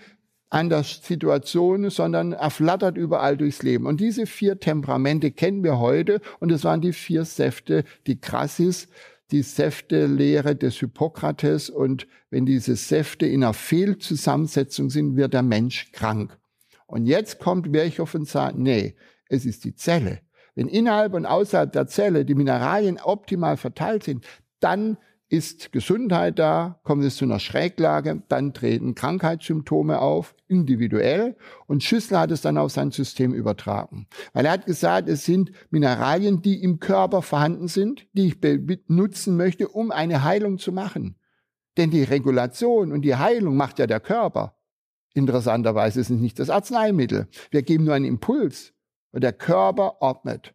an 0.51 0.69
der 0.69 0.83
Situation, 0.83 1.89
sondern 1.89 2.33
er 2.33 2.49
flattert 2.49 2.97
überall 2.97 3.37
durchs 3.37 3.63
Leben. 3.63 3.85
Und 3.85 4.01
diese 4.01 4.25
vier 4.25 4.59
Temperamente 4.59 5.31
kennen 5.31 5.63
wir 5.63 5.79
heute 5.79 6.19
und 6.39 6.51
es 6.51 6.65
waren 6.65 6.81
die 6.81 6.91
vier 6.93 7.23
Säfte, 7.23 7.85
die 8.05 8.19
Krassis, 8.19 8.89
die 9.31 9.43
Säftelehre 9.43 10.57
des 10.57 10.75
Hippokrates 10.75 11.69
und 11.69 12.05
wenn 12.29 12.45
diese 12.45 12.75
Säfte 12.75 13.25
in 13.25 13.43
einer 13.43 13.53
Fehlzusammensetzung 13.53 14.89
sind, 14.89 15.15
wird 15.15 15.33
der 15.33 15.41
Mensch 15.41 15.89
krank. 15.93 16.37
Und 16.85 17.05
jetzt 17.05 17.39
kommt 17.39 17.71
Virchow 17.71 18.13
und 18.13 18.27
sagt, 18.27 18.57
nee, 18.57 18.95
es 19.29 19.45
ist 19.45 19.63
die 19.63 19.73
Zelle. 19.73 20.19
Wenn 20.53 20.67
innerhalb 20.67 21.13
und 21.13 21.25
außerhalb 21.25 21.71
der 21.71 21.87
Zelle 21.87 22.25
die 22.25 22.35
Mineralien 22.35 22.99
optimal 22.99 23.55
verteilt 23.55 24.03
sind, 24.03 24.25
dann 24.59 24.97
ist 25.31 25.71
Gesundheit 25.71 26.39
da, 26.39 26.81
kommt 26.83 27.05
es 27.05 27.15
zu 27.15 27.23
einer 27.23 27.39
Schräglage, 27.39 28.21
dann 28.27 28.53
treten 28.53 28.95
Krankheitssymptome 28.95 29.99
auf, 29.99 30.35
individuell. 30.49 31.37
Und 31.67 31.83
Schüssler 31.83 32.19
hat 32.19 32.31
es 32.31 32.41
dann 32.41 32.57
auf 32.57 32.73
sein 32.73 32.91
System 32.91 33.33
übertragen. 33.33 34.07
Weil 34.33 34.45
er 34.45 34.51
hat 34.51 34.65
gesagt, 34.65 35.07
es 35.07 35.23
sind 35.23 35.53
Mineralien, 35.69 36.41
die 36.41 36.61
im 36.61 36.81
Körper 36.81 37.21
vorhanden 37.21 37.69
sind, 37.69 38.07
die 38.11 38.27
ich 38.27 38.41
benutzen 38.41 39.37
möchte, 39.37 39.69
um 39.69 39.91
eine 39.91 40.25
Heilung 40.25 40.57
zu 40.57 40.73
machen. 40.73 41.15
Denn 41.77 41.91
die 41.91 42.03
Regulation 42.03 42.91
und 42.91 43.03
die 43.03 43.15
Heilung 43.15 43.55
macht 43.55 43.79
ja 43.79 43.87
der 43.87 44.01
Körper. 44.01 44.57
Interessanterweise 45.13 46.01
ist 46.01 46.09
es 46.09 46.19
nicht 46.19 46.39
das 46.39 46.49
Arzneimittel. 46.49 47.29
Wir 47.51 47.61
geben 47.61 47.85
nur 47.85 47.93
einen 47.93 48.03
Impuls 48.03 48.73
und 49.11 49.23
der 49.23 49.33
Körper 49.33 50.01
ordnet. 50.01 50.53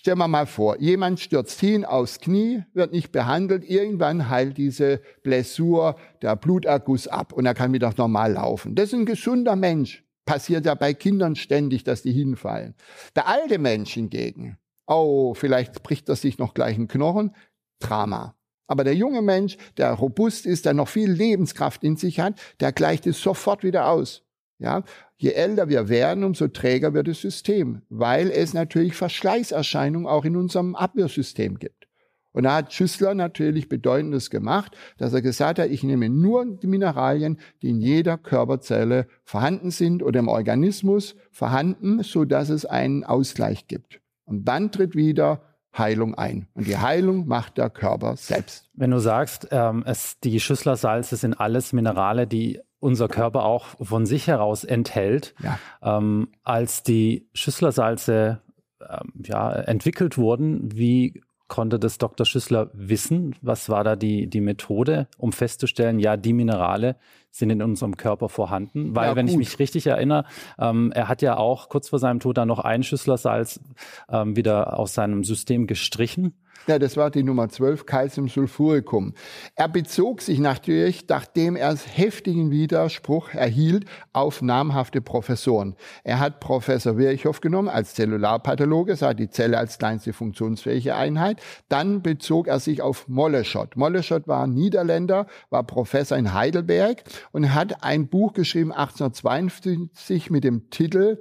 Stellen 0.00 0.16
wir 0.16 0.28
mal 0.28 0.46
vor, 0.46 0.80
jemand 0.80 1.20
stürzt 1.20 1.60
hin 1.60 1.84
aufs 1.84 2.20
Knie, 2.20 2.64
wird 2.72 2.90
nicht 2.90 3.12
behandelt, 3.12 3.68
irgendwann 3.68 4.30
heilt 4.30 4.56
diese 4.56 5.02
Blessur, 5.22 5.96
der 6.22 6.36
Bluterguss 6.36 7.06
ab 7.06 7.34
und 7.34 7.44
er 7.44 7.52
kann 7.52 7.74
wieder 7.74 7.92
normal 7.94 8.32
laufen. 8.32 8.74
Das 8.74 8.86
ist 8.86 8.94
ein 8.94 9.04
gesunder 9.04 9.56
Mensch. 9.56 10.02
passiert 10.24 10.64
ja 10.64 10.74
bei 10.74 10.94
Kindern 10.94 11.36
ständig, 11.36 11.84
dass 11.84 12.00
die 12.00 12.12
hinfallen. 12.12 12.74
Der 13.14 13.28
alte 13.28 13.58
Mensch 13.58 13.92
hingegen, 13.92 14.56
oh, 14.86 15.34
vielleicht 15.34 15.82
bricht 15.82 16.08
er 16.08 16.16
sich 16.16 16.38
noch 16.38 16.54
gleich 16.54 16.78
ein 16.78 16.88
Knochen, 16.88 17.34
Drama. 17.78 18.34
Aber 18.68 18.84
der 18.84 18.94
junge 18.94 19.20
Mensch, 19.20 19.58
der 19.76 19.92
robust 19.92 20.46
ist, 20.46 20.64
der 20.64 20.72
noch 20.72 20.88
viel 20.88 21.10
Lebenskraft 21.10 21.84
in 21.84 21.98
sich 21.98 22.20
hat, 22.20 22.40
der 22.60 22.72
gleicht 22.72 23.06
es 23.06 23.20
sofort 23.20 23.64
wieder 23.64 23.90
aus. 23.90 24.22
Ja, 24.60 24.84
je 25.16 25.32
älter 25.32 25.68
wir 25.70 25.88
werden, 25.88 26.22
umso 26.22 26.46
träger 26.48 26.92
wird 26.92 27.08
das 27.08 27.20
System, 27.20 27.80
weil 27.88 28.30
es 28.30 28.52
natürlich 28.52 28.94
Verschleißerscheinungen 28.94 30.06
auch 30.06 30.26
in 30.26 30.36
unserem 30.36 30.76
Abwehrsystem 30.76 31.58
gibt. 31.58 31.88
Und 32.32 32.44
da 32.44 32.56
hat 32.56 32.72
Schüssler 32.72 33.14
natürlich 33.14 33.68
Bedeutendes 33.68 34.30
gemacht, 34.30 34.76
dass 34.98 35.12
er 35.12 35.22
gesagt 35.22 35.58
hat, 35.58 35.70
ich 35.70 35.82
nehme 35.82 36.08
nur 36.08 36.44
die 36.44 36.66
Mineralien, 36.66 37.40
die 37.62 37.70
in 37.70 37.80
jeder 37.80 38.18
Körperzelle 38.18 39.08
vorhanden 39.24 39.70
sind 39.70 40.02
oder 40.02 40.20
im 40.20 40.28
Organismus 40.28 41.16
vorhanden, 41.32 42.02
so 42.02 42.24
dass 42.24 42.50
es 42.50 42.66
einen 42.66 43.02
Ausgleich 43.02 43.66
gibt. 43.66 44.00
Und 44.26 44.44
dann 44.44 44.70
tritt 44.70 44.94
wieder 44.94 45.42
Heilung 45.76 46.14
ein. 46.14 46.46
Und 46.54 46.66
die 46.66 46.76
Heilung 46.76 47.26
macht 47.26 47.58
der 47.58 47.70
Körper 47.70 48.16
selbst. 48.16 48.68
Wenn 48.74 48.90
du 48.90 48.98
sagst, 48.98 49.48
ähm, 49.50 49.82
es, 49.86 50.20
die 50.20 50.38
Schüsslersalze 50.38 51.16
sind 51.16 51.34
alles 51.34 51.72
Minerale, 51.72 52.26
die 52.26 52.60
unser 52.80 53.08
Körper 53.08 53.44
auch 53.44 53.66
von 53.80 54.06
sich 54.06 54.26
heraus 54.26 54.64
enthält. 54.64 55.34
Ja. 55.42 55.58
Ähm, 55.98 56.28
als 56.42 56.82
die 56.82 57.28
Schüsslersalze 57.32 58.40
ähm, 58.80 59.12
ja, 59.24 59.52
entwickelt 59.52 60.18
wurden, 60.18 60.76
wie 60.76 61.22
konnte 61.50 61.78
das 61.78 61.98
Dr. 61.98 62.24
Schüssler 62.24 62.70
wissen? 62.72 63.34
Was 63.42 63.68
war 63.68 63.84
da 63.84 63.96
die, 63.96 64.28
die 64.28 64.40
Methode, 64.40 65.08
um 65.18 65.32
festzustellen, 65.32 65.98
ja, 65.98 66.16
die 66.16 66.32
Minerale 66.32 66.96
sind 67.30 67.50
in 67.50 67.60
unserem 67.60 67.98
Körper 67.98 68.30
vorhanden? 68.30 68.96
Weil, 68.96 69.08
ja, 69.08 69.16
wenn 69.16 69.28
ich 69.28 69.36
mich 69.36 69.58
richtig 69.58 69.86
erinnere, 69.86 70.24
ähm, 70.58 70.92
er 70.94 71.08
hat 71.08 71.20
ja 71.20 71.36
auch 71.36 71.68
kurz 71.68 71.90
vor 71.90 71.98
seinem 71.98 72.20
Tod 72.20 72.38
dann 72.38 72.48
noch 72.48 72.60
ein 72.60 72.82
Schüsslersalz 72.82 73.60
ähm, 74.08 74.36
wieder 74.36 74.78
aus 74.78 74.94
seinem 74.94 75.24
System 75.24 75.66
gestrichen. 75.66 76.34
Ja, 76.66 76.78
das 76.78 76.96
war 76.96 77.10
die 77.10 77.22
Nummer 77.22 77.48
12, 77.48 77.86
Calciumsulfuricum. 77.86 79.14
Er 79.54 79.68
bezog 79.68 80.20
sich 80.20 80.38
natürlich, 80.38 81.08
nachdem 81.08 81.56
er 81.56 81.74
heftigen 81.74 82.50
Widerspruch 82.50 83.30
erhielt, 83.30 83.86
auf 84.12 84.42
namhafte 84.42 85.00
Professoren. 85.00 85.74
Er 86.04 86.20
hat 86.20 86.38
Professor 86.38 86.98
Virchow 86.98 87.40
genommen 87.40 87.68
als 87.68 87.94
Zellularpathologe, 87.94 88.94
sah 88.96 89.14
die 89.14 89.30
Zelle 89.30 89.56
als 89.56 89.78
kleinste 89.78 90.12
funktionsfähige 90.12 90.94
Einheit. 90.94 91.40
Dann 91.68 92.02
bezog 92.02 92.46
er 92.46 92.60
sich 92.60 92.82
auf 92.82 93.08
Moleschott. 93.08 93.76
Moleschott 93.76 94.28
war 94.28 94.46
Niederländer, 94.46 95.26
war 95.48 95.64
Professor 95.64 96.18
in 96.18 96.34
Heidelberg 96.34 97.02
und 97.32 97.54
hat 97.54 97.82
ein 97.82 98.08
Buch 98.08 98.34
geschrieben 98.34 98.72
1852 98.72 100.30
mit 100.30 100.44
dem 100.44 100.68
Titel 100.68 101.20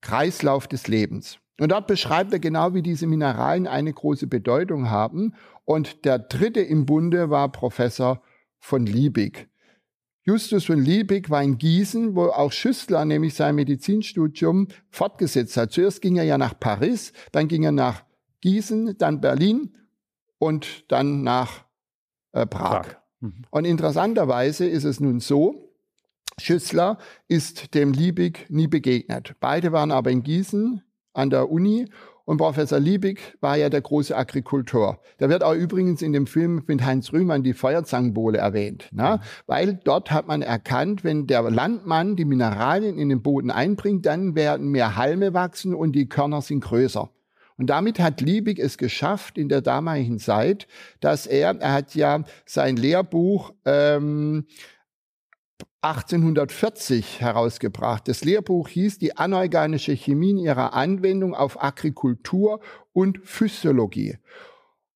Kreislauf 0.00 0.66
des 0.66 0.88
Lebens. 0.88 1.38
Und 1.60 1.72
dort 1.72 1.86
beschreibt 1.86 2.32
er 2.32 2.38
genau, 2.38 2.74
wie 2.74 2.82
diese 2.82 3.06
Mineralien 3.06 3.66
eine 3.66 3.92
große 3.92 4.26
Bedeutung 4.26 4.90
haben. 4.90 5.34
Und 5.64 6.04
der 6.04 6.18
dritte 6.18 6.60
im 6.60 6.86
Bunde 6.86 7.30
war 7.30 7.50
Professor 7.50 8.22
von 8.58 8.86
Liebig. 8.86 9.48
Justus 10.22 10.66
von 10.66 10.80
Liebig 10.80 11.30
war 11.30 11.42
in 11.42 11.58
Gießen, 11.58 12.14
wo 12.14 12.26
auch 12.26 12.52
Schüssler 12.52 13.04
nämlich 13.04 13.34
sein 13.34 13.54
Medizinstudium 13.54 14.68
fortgesetzt 14.90 15.56
hat. 15.56 15.72
Zuerst 15.72 16.02
ging 16.02 16.16
er 16.16 16.24
ja 16.24 16.38
nach 16.38 16.58
Paris, 16.58 17.12
dann 17.32 17.48
ging 17.48 17.62
er 17.64 17.72
nach 17.72 18.04
Gießen, 18.42 18.98
dann 18.98 19.20
Berlin 19.20 19.74
und 20.38 20.84
dann 20.92 21.22
nach 21.22 21.64
äh, 22.32 22.46
Prag. 22.46 22.82
Prag. 22.82 22.96
Mhm. 23.20 23.44
Und 23.50 23.64
interessanterweise 23.64 24.68
ist 24.68 24.84
es 24.84 25.00
nun 25.00 25.20
so, 25.20 25.72
Schüssler 26.38 26.98
ist 27.26 27.74
dem 27.74 27.92
Liebig 27.92 28.46
nie 28.48 28.68
begegnet. 28.68 29.34
Beide 29.40 29.72
waren 29.72 29.90
aber 29.90 30.10
in 30.10 30.22
Gießen 30.22 30.82
an 31.18 31.30
der 31.30 31.50
Uni 31.50 31.86
und 32.24 32.36
Professor 32.36 32.78
Liebig 32.78 33.36
war 33.40 33.56
ja 33.56 33.70
der 33.70 33.80
große 33.80 34.14
Agrikultor. 34.14 35.00
Der 35.18 35.30
wird 35.30 35.42
auch 35.42 35.54
übrigens 35.54 36.02
in 36.02 36.12
dem 36.12 36.26
Film 36.26 36.62
mit 36.66 36.84
Heinz 36.84 37.10
Rühmann 37.12 37.42
die 37.42 37.54
Feuerzangenbowle 37.54 38.36
erwähnt. 38.36 38.90
Ne? 38.92 39.18
Mhm. 39.18 39.26
Weil 39.46 39.80
dort 39.82 40.10
hat 40.10 40.28
man 40.28 40.42
erkannt, 40.42 41.04
wenn 41.04 41.26
der 41.26 41.42
Landmann 41.50 42.16
die 42.16 42.26
Mineralien 42.26 42.98
in 42.98 43.08
den 43.08 43.22
Boden 43.22 43.50
einbringt, 43.50 44.04
dann 44.04 44.34
werden 44.34 44.68
mehr 44.68 44.96
Halme 44.96 45.32
wachsen 45.32 45.74
und 45.74 45.92
die 45.92 46.08
Körner 46.08 46.42
sind 46.42 46.60
größer. 46.60 47.10
Und 47.56 47.70
damit 47.70 47.98
hat 47.98 48.20
Liebig 48.20 48.58
es 48.58 48.76
geschafft 48.76 49.38
in 49.38 49.48
der 49.48 49.62
damaligen 49.62 50.18
Zeit, 50.18 50.68
dass 51.00 51.26
er, 51.26 51.58
er 51.60 51.72
hat 51.72 51.94
ja 51.94 52.24
sein 52.44 52.76
Lehrbuch 52.76 53.52
ähm, 53.64 54.46
1840 55.80 57.20
herausgebracht. 57.20 58.08
Das 58.08 58.24
Lehrbuch 58.24 58.68
hieß 58.68 58.98
Die 58.98 59.16
anorganische 59.16 59.92
Chemie 59.92 60.30
in 60.30 60.38
ihrer 60.38 60.74
Anwendung 60.74 61.34
auf 61.34 61.62
Agrikultur 61.62 62.60
und 62.92 63.20
Physiologie. 63.22 64.18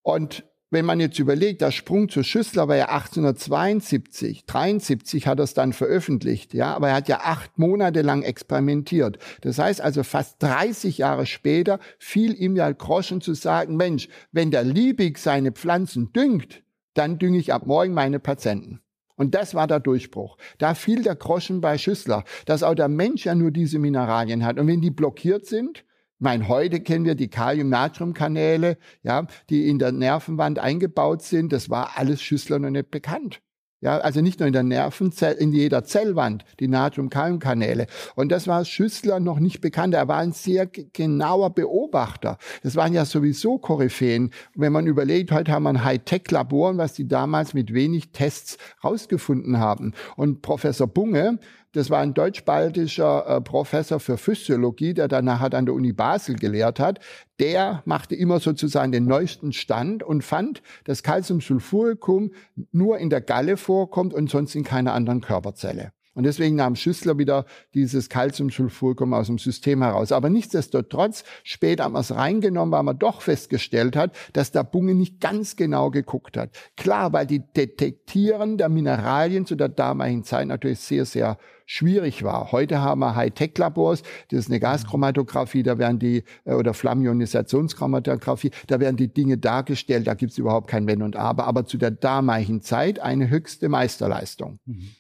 Und 0.03 0.45
wenn 0.73 0.87
man 0.87 1.01
jetzt 1.01 1.19
überlegt, 1.19 1.61
der 1.61 1.71
Sprung 1.71 2.09
zu 2.09 2.23
Schüssler 2.23 2.67
war 2.67 2.77
ja 2.77 2.89
1872, 2.89 4.47
73 4.47 5.27
hat 5.27 5.39
er 5.39 5.45
es 5.45 5.55
dann 5.55 5.75
veröffentlicht, 5.75 6.55
ja, 6.55 6.75
aber 6.75 6.89
er 6.89 6.95
hat 6.95 7.09
ja 7.09 7.21
acht 7.25 7.59
Monate 7.59 8.01
lang 8.01 8.23
experimentiert. 8.23 9.19
Das 9.43 9.59
heißt 9.59 9.83
also 9.83 10.03
fast 10.03 10.43
30 10.43 10.99
Jahre 10.99 11.27
später 11.27 11.79
fiel 11.99 12.35
ihm 12.35 12.57
ja 12.57 12.73
Groschen 12.73 13.21
zu 13.21 13.35
sagen, 13.35 13.77
Mensch, 13.77 14.09
wenn 14.33 14.51
der 14.51 14.65
Liebig 14.65 15.19
seine 15.19 15.53
Pflanzen 15.53 16.13
düngt, 16.15 16.63
dann 16.95 17.19
dünge 17.19 17.39
ich 17.39 17.53
ab 17.53 17.67
morgen 17.67 17.93
meine 17.93 18.19
Patienten. 18.19 18.82
Und 19.23 19.37
das 19.37 19.55
war 19.55 19.69
der 19.69 19.79
Durchbruch. 19.79 20.37
Da 20.59 20.75
fiel 20.75 21.05
der 21.05 21.15
Groschen 21.15 21.61
bei 21.61 21.79
Schüssler, 21.79 22.25
dass 22.45 22.65
auch 22.65 22.75
der 22.75 22.89
Mensch 22.89 23.25
ja 23.25 23.37
nur 23.37 23.53
diese 23.53 23.79
Mineralien 23.79 24.45
hat. 24.45 24.59
Und 24.59 24.67
wenn 24.67 24.81
die 24.81 24.91
blockiert 24.91 25.47
sind, 25.47 25.79
ich 25.79 26.25
meine, 26.25 26.49
heute 26.49 26.81
kennen 26.81 27.05
wir 27.05 27.15
die 27.15 27.29
Kalium-Natrium-Kanäle, 27.29 28.79
ja, 29.05 29.29
die 29.49 29.69
in 29.69 29.79
der 29.79 29.93
Nervenwand 29.93 30.59
eingebaut 30.59 31.23
sind. 31.23 31.53
Das 31.53 31.71
war 31.71 31.97
alles 31.99 32.21
Schüssler 32.21 32.59
noch 32.59 32.71
nicht 32.71 32.91
bekannt. 32.91 33.41
Ja, 33.83 33.99
also 33.99 34.21
nicht 34.21 34.39
nur 34.39 34.47
in 34.47 34.53
der 34.53 34.63
Nervenzelle, 34.63 35.35
in 35.35 35.53
jeder 35.53 35.83
Zellwand, 35.83 36.45
die 36.61 36.69
Natrium-Kalium-Kanäle. 36.69 37.89
Und 38.15 38.31
das 38.31 38.47
war 38.47 38.65
Schüssler 38.65 39.19
noch 39.19 39.41
nicht 39.41 39.61
bekannt. 39.61 39.95
Er 39.95 40.07
war 40.07 40.19
ein 40.19 40.31
sehr 40.31 40.67
genauer 40.67 41.51
Beobachter. 41.51 42.39
Das 42.63 42.77
waren 42.77 42.93
ja 42.93 43.05
sowieso 43.05 43.59
Koryphäen. 43.59 44.31
Wenn 44.55 44.73
man 44.73 44.87
überlegt, 44.87 45.33
heute 45.33 45.51
haben 45.51 45.65
wir 45.65 45.71
ein 45.71 45.85
Hightech-Labor, 45.85 46.79
was 46.79 46.93
die 46.93 47.09
damals 47.09 47.55
mit 47.55 47.75
wenig 47.75 48.13
Tests 48.13 48.57
rausgefunden 48.85 49.59
haben. 49.59 49.95
Und 50.15 50.43
Professor 50.43 50.87
Bunge, 50.87 51.41
das 51.73 51.91
war 51.91 52.01
ein 52.01 52.15
deutsch-baltischer 52.15 53.27
äh, 53.27 53.41
Professor 53.41 53.99
für 53.99 54.19
Physiologie, 54.19 54.95
der 54.95 55.09
dann 55.09 55.25
nachher 55.25 55.53
an 55.55 55.67
der 55.67 55.75
Uni 55.75 55.93
Basel 55.93 56.37
gelehrt 56.37 56.79
hat. 56.79 57.01
Der 57.41 57.83
machte 57.87 58.15
immer 58.15 58.41
sozusagen 58.41 58.93
den 58.93 59.07
neuesten 59.07 59.53
Stand 59.53 60.03
und 60.03 60.23
fand, 60.23 60.63
dass 60.85 61.03
Calciumsulfuricum 61.03 62.33
nur 62.73 62.99
in 62.99 63.11
der 63.11 63.21
Galle 63.21 63.57
vorkommt 63.57 64.15
und 64.15 64.31
sonst 64.31 64.55
in 64.55 64.65
keiner 64.65 64.93
anderen 64.93 65.21
Körperzelle. 65.21 65.93
Und 66.15 66.25
deswegen 66.25 66.57
nahm 66.57 66.77
Schüssler 66.77 67.17
wieder 67.17 67.47
dieses 67.73 68.11
Calciumsulfuricum 68.11 69.15
aus 69.15 69.29
dem 69.29 69.39
System 69.39 69.83
heraus. 69.83 70.13
Aber 70.13 70.29
nichtsdestotrotz, 70.29 71.25
später 71.43 71.85
haben 71.85 71.95
wir 71.95 72.01
es 72.01 72.15
reingenommen, 72.15 72.73
weil 72.73 72.83
man 72.83 72.99
doch 72.99 73.23
festgestellt 73.23 73.97
hat, 73.97 74.15
dass 74.35 74.53
der 74.53 74.65
Bunge 74.65 74.95
nicht 74.95 75.21
ganz 75.21 75.57
genau 75.57 75.91
geguckt 75.91 76.37
hat. 76.37 76.51
Klar, 76.77 77.15
weil 77.15 77.27
die 77.27 77.41
Detektieren 77.41 78.59
der 78.59 78.69
Mineralien 78.69 79.47
zu 79.47 79.55
der 79.55 79.71
damaligen 79.71 80.25
Zeit 80.25 80.49
natürlich 80.49 80.81
sehr, 80.81 81.07
sehr 81.07 81.39
schwierig 81.73 82.23
war. 82.23 82.53
Heute 82.53 82.83
haben 82.83 83.01
wir 83.01 83.15
Hightech-Labors, 83.15 84.03
das 84.29 84.41
ist 84.41 84.51
eine 84.51 84.61
Gaschromatographie, 84.61 85.63
da 85.63 85.79
werden 85.79 85.99
die, 85.99 86.23
äh, 86.45 86.53
oder 86.53 86.75
Flammionisationschromatographie, 86.75 88.51
da 88.67 88.79
werden 88.79 88.99
die 88.99 89.09
Dinge 89.09 89.39
dargestellt, 89.39 90.07
da 90.07 90.13
gibt 90.13 90.33
es 90.33 90.39
überhaupt 90.39 90.69
kein 90.69 90.87
Wenn 90.87 91.01
und 91.01 91.17
Aber, 91.17 91.47
aber 91.47 91.65
zu 91.65 91.79
der 91.79 91.91
damaligen 91.91 92.61
Zeit 92.61 92.99
eine 92.99 93.31
höchste 93.31 93.71
Meisterleistung. 93.71 94.59
Mhm. 94.67 94.91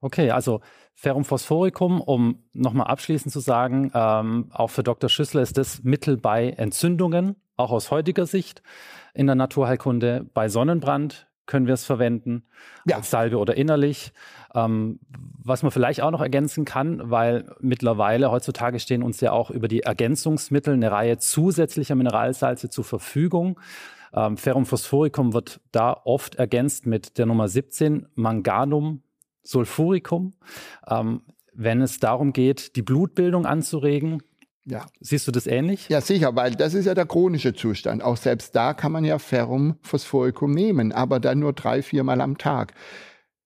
Okay, 0.00 0.30
also 0.30 0.60
Ferrum 0.94 1.24
Phosphoricum, 1.24 2.00
um 2.00 2.42
nochmal 2.54 2.86
abschließend 2.86 3.30
zu 3.30 3.40
sagen, 3.40 3.90
ähm, 3.94 4.46
auch 4.50 4.68
für 4.68 4.82
Dr. 4.82 5.10
Schüssler 5.10 5.42
ist 5.42 5.58
das 5.58 5.82
Mittel 5.82 6.16
bei 6.16 6.50
Entzündungen, 6.50 7.36
auch 7.56 7.70
aus 7.70 7.90
heutiger 7.90 8.24
Sicht 8.24 8.62
in 9.12 9.26
der 9.26 9.36
Naturheilkunde. 9.36 10.26
Bei 10.32 10.48
Sonnenbrand 10.48 11.28
können 11.46 11.66
wir 11.66 11.74
es 11.74 11.84
verwenden, 11.84 12.44
ja. 12.86 12.96
als 12.96 13.10
Salbe 13.10 13.38
oder 13.38 13.56
innerlich. 13.56 14.12
Ähm, 14.54 15.00
was 15.44 15.62
man 15.62 15.72
vielleicht 15.72 16.02
auch 16.02 16.10
noch 16.10 16.20
ergänzen 16.20 16.64
kann, 16.64 17.10
weil 17.10 17.54
mittlerweile 17.60 18.30
heutzutage 18.30 18.78
stehen 18.78 19.02
uns 19.02 19.20
ja 19.20 19.32
auch 19.32 19.50
über 19.50 19.68
die 19.68 19.80
Ergänzungsmittel 19.80 20.74
eine 20.74 20.90
Reihe 20.90 21.18
zusätzlicher 21.18 21.94
Mineralsalze 21.94 22.68
zur 22.68 22.84
Verfügung. 22.84 23.58
Ähm, 24.14 24.36
Ferrum 24.36 24.66
Phosphoricum 24.66 25.32
wird 25.32 25.60
da 25.72 25.92
oft 26.04 26.36
ergänzt 26.36 26.86
mit 26.86 27.18
der 27.18 27.26
Nummer 27.26 27.48
17, 27.48 28.06
Manganum 28.14 29.02
Sulfuricum, 29.42 30.34
ähm, 30.88 31.22
wenn 31.54 31.82
es 31.82 31.98
darum 31.98 32.32
geht, 32.32 32.76
die 32.76 32.82
Blutbildung 32.82 33.46
anzuregen. 33.46 34.22
Ja. 34.64 34.86
Siehst 35.00 35.26
du 35.26 35.32
das 35.32 35.46
ähnlich? 35.46 35.88
Ja, 35.88 36.00
sicher, 36.00 36.36
weil 36.36 36.54
das 36.54 36.74
ist 36.74 36.86
ja 36.86 36.94
der 36.94 37.06
chronische 37.06 37.52
Zustand. 37.52 38.02
Auch 38.02 38.16
selbst 38.16 38.54
da 38.54 38.74
kann 38.74 38.92
man 38.92 39.04
ja 39.04 39.18
Ferrum 39.18 39.76
Phosphoricum 39.82 40.52
nehmen, 40.52 40.92
aber 40.92 41.18
dann 41.18 41.40
nur 41.40 41.52
drei, 41.52 41.82
viermal 41.82 42.20
am 42.20 42.38
Tag. 42.38 42.74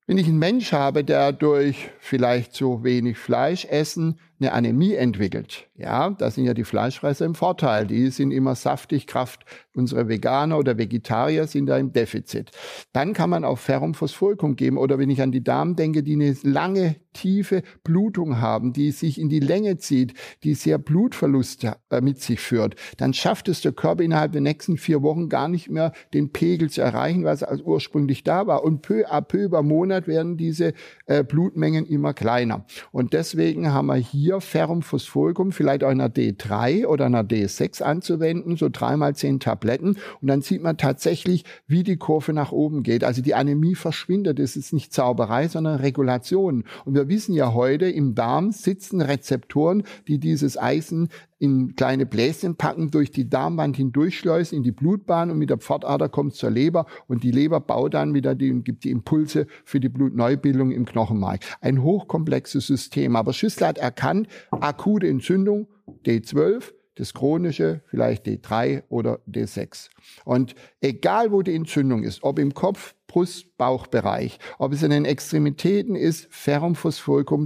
Wenn 0.07 0.19
ich 0.19 0.27
einen 0.27 0.39
Mensch 0.39 0.73
habe, 0.73 1.03
der 1.05 1.33
durch 1.33 1.91
vielleicht 1.99 2.53
zu 2.53 2.85
wenig 2.85 3.19
Fleisch 3.19 3.65
essen 3.65 4.21
eine 4.38 4.53
Anämie 4.53 4.94
entwickelt, 4.94 5.68
ja, 5.79 6.09
da 6.11 6.31
sind 6.31 6.46
ja 6.46 6.55
die 6.55 6.64
Fleischfresser 6.64 7.27
im 7.27 7.35
Vorteil. 7.35 7.87
Die 7.87 8.09
sind 8.09 8.31
immer 8.31 8.55
saftig, 8.55 9.07
Kraft. 9.07 9.44
Unsere 9.75 10.09
Veganer 10.09 10.57
oder 10.57 10.79
Vegetarier 10.79 11.46
sind 11.46 11.66
da 11.66 11.77
im 11.77 11.92
Defizit. 11.92 12.51
Dann 12.94 13.12
kann 13.12 13.29
man 13.29 13.44
auch 13.44 13.59
Ferrum 13.59 13.92
Phosphoricum 13.92 14.57
geben. 14.57 14.79
Oder 14.79 14.99
wenn 14.99 15.11
ich 15.11 15.20
an 15.20 15.33
die 15.33 15.44
Damen 15.44 15.77
denke, 15.77 16.03
die 16.03 16.14
eine 16.14 16.35
lange, 16.42 16.96
tiefe 17.12 17.62
Blutung 17.85 18.40
haben, 18.40 18.72
die 18.72 18.90
sich 18.90 19.18
in 19.18 19.29
die 19.29 19.40
Länge 19.40 19.77
zieht, 19.79 20.14
die 20.44 20.55
sehr 20.55 20.79
Blutverluste 20.79 21.77
äh, 21.90 22.01
mit 22.03 22.20
sich 22.20 22.40
führt, 22.40 22.77
dann 22.99 23.14
schafft 23.14 23.49
es 23.49 23.62
der 23.62 23.72
Körper 23.72 24.03
innerhalb 24.03 24.33
der 24.33 24.42
nächsten 24.42 24.77
vier 24.77 25.03
Wochen 25.03 25.31
gar 25.31 25.49
nicht 25.49 25.70
mehr, 25.70 25.92
den 26.12 26.33
Pegel 26.33 26.68
zu 26.68 26.83
erreichen, 26.83 27.25
was 27.25 27.42
als 27.42 27.62
ursprünglich 27.62 28.22
da 28.25 28.46
war. 28.46 28.64
Und 28.64 28.83
peu 28.83 29.07
à 29.11 29.20
peu 29.20 29.44
über 29.44 29.62
Monat 29.62 30.09
werden 30.09 30.37
diese 30.37 30.72
äh, 31.07 31.22
Blutmengen 31.22 31.87
immer 31.87 32.14
kleiner. 32.14 32.66
Und 32.92 33.12
deswegen 33.12 33.72
haben 33.72 33.87
wir 33.87 33.96
hier 33.96 34.26
Ferrum 34.41 34.83
Phosphoricum, 34.83 35.53
vielleicht 35.53 35.83
auch 35.85 35.91
in 35.91 36.01
einer 36.01 36.12
D3 36.12 36.87
oder 36.87 37.07
einer 37.07 37.23
D6 37.23 37.83
anzuwenden, 37.83 38.57
so 38.57 38.69
dreimal 38.71 39.15
zehn 39.15 39.41
Tabletten. 39.41 39.97
Und 40.21 40.29
dann 40.29 40.43
sieht 40.43 40.62
man 40.62 40.77
tatsächlich, 40.77 41.45
wie 41.67 41.83
die 41.83 41.97
Kurve 41.97 42.33
nach 42.33 42.53
oben 42.53 42.83
geht. 42.83 43.05
Also 43.05 43.23
die 43.23 43.35
Anämie 43.35 43.75
verschwindet. 43.75 44.39
Das 44.39 44.57
ist 44.57 44.73
nicht 44.73 44.93
Zauberei, 44.93 45.49
sondern 45.49 45.81
Regulation. 45.81 46.65
Und 46.85 46.95
wir 46.95 47.09
wissen 47.09 47.35
ja 47.35 47.55
heute, 47.55 47.89
im 47.89 48.15
Darm 48.15 48.51
sitzen 48.51 49.01
Rezeptoren, 49.01 49.85
die 50.09 50.19
dieses 50.19 50.59
Eisen 50.59 51.09
in 51.38 51.77
kleine 51.77 52.07
Bläschen 52.07 52.57
packen, 52.57 52.90
durch 52.90 53.11
die 53.11 53.29
Darmwand 53.29 53.77
hindurchschleusen 53.77 54.57
in 54.57 54.62
die 54.62 54.72
Blutbahn 54.72 55.31
und 55.31 55.38
mit 55.38 55.51
der 55.51 55.59
Pfortader 55.59 56.09
kommt 56.09 56.33
es 56.33 56.38
zur 56.38 56.51
Leber 56.51 56.87
und 57.09 57.22
die 57.22 57.31
Leber 57.31 57.61
baut 57.61 57.94
dann 57.94 58.14
wieder 58.14 58.35
die 58.35 58.51
und 58.51 58.64
gibt 58.64 58.85
die 58.85 58.90
Impulse 58.90 59.46
für 59.64 59.81
die 59.81 59.88
Blutneubildung 59.88 60.70
im 60.70 60.87
Knochenmark. 60.87 61.40
Ein 61.61 61.83
hochkomplexes 61.83 62.66
System. 62.66 63.16
Aber 63.16 63.33
Schüssler 63.33 63.68
hat 63.68 63.79
erkannt, 63.79 64.29
akute 64.51 65.09
Entzündung, 65.09 65.68
D12, 66.07 66.72
das 66.94 67.12
chronische, 67.12 67.83
vielleicht 67.88 68.27
D3 68.27 68.85
oder 68.88 69.20
D6. 69.29 69.90
Und 70.25 70.55
egal 70.81 71.31
wo 71.31 71.42
die 71.42 71.55
Entzündung 71.55 72.03
ist, 72.03 72.22
ob 72.22 72.38
im 72.38 72.55
Kopf, 72.55 72.94
Brust, 73.07 73.57
Bauchbereich, 73.59 74.38
ob 74.59 74.72
es 74.72 74.83
in 74.83 74.90
den 74.90 75.05
Extremitäten 75.05 75.94
ist, 75.94 76.27
Ferrum 76.31 76.75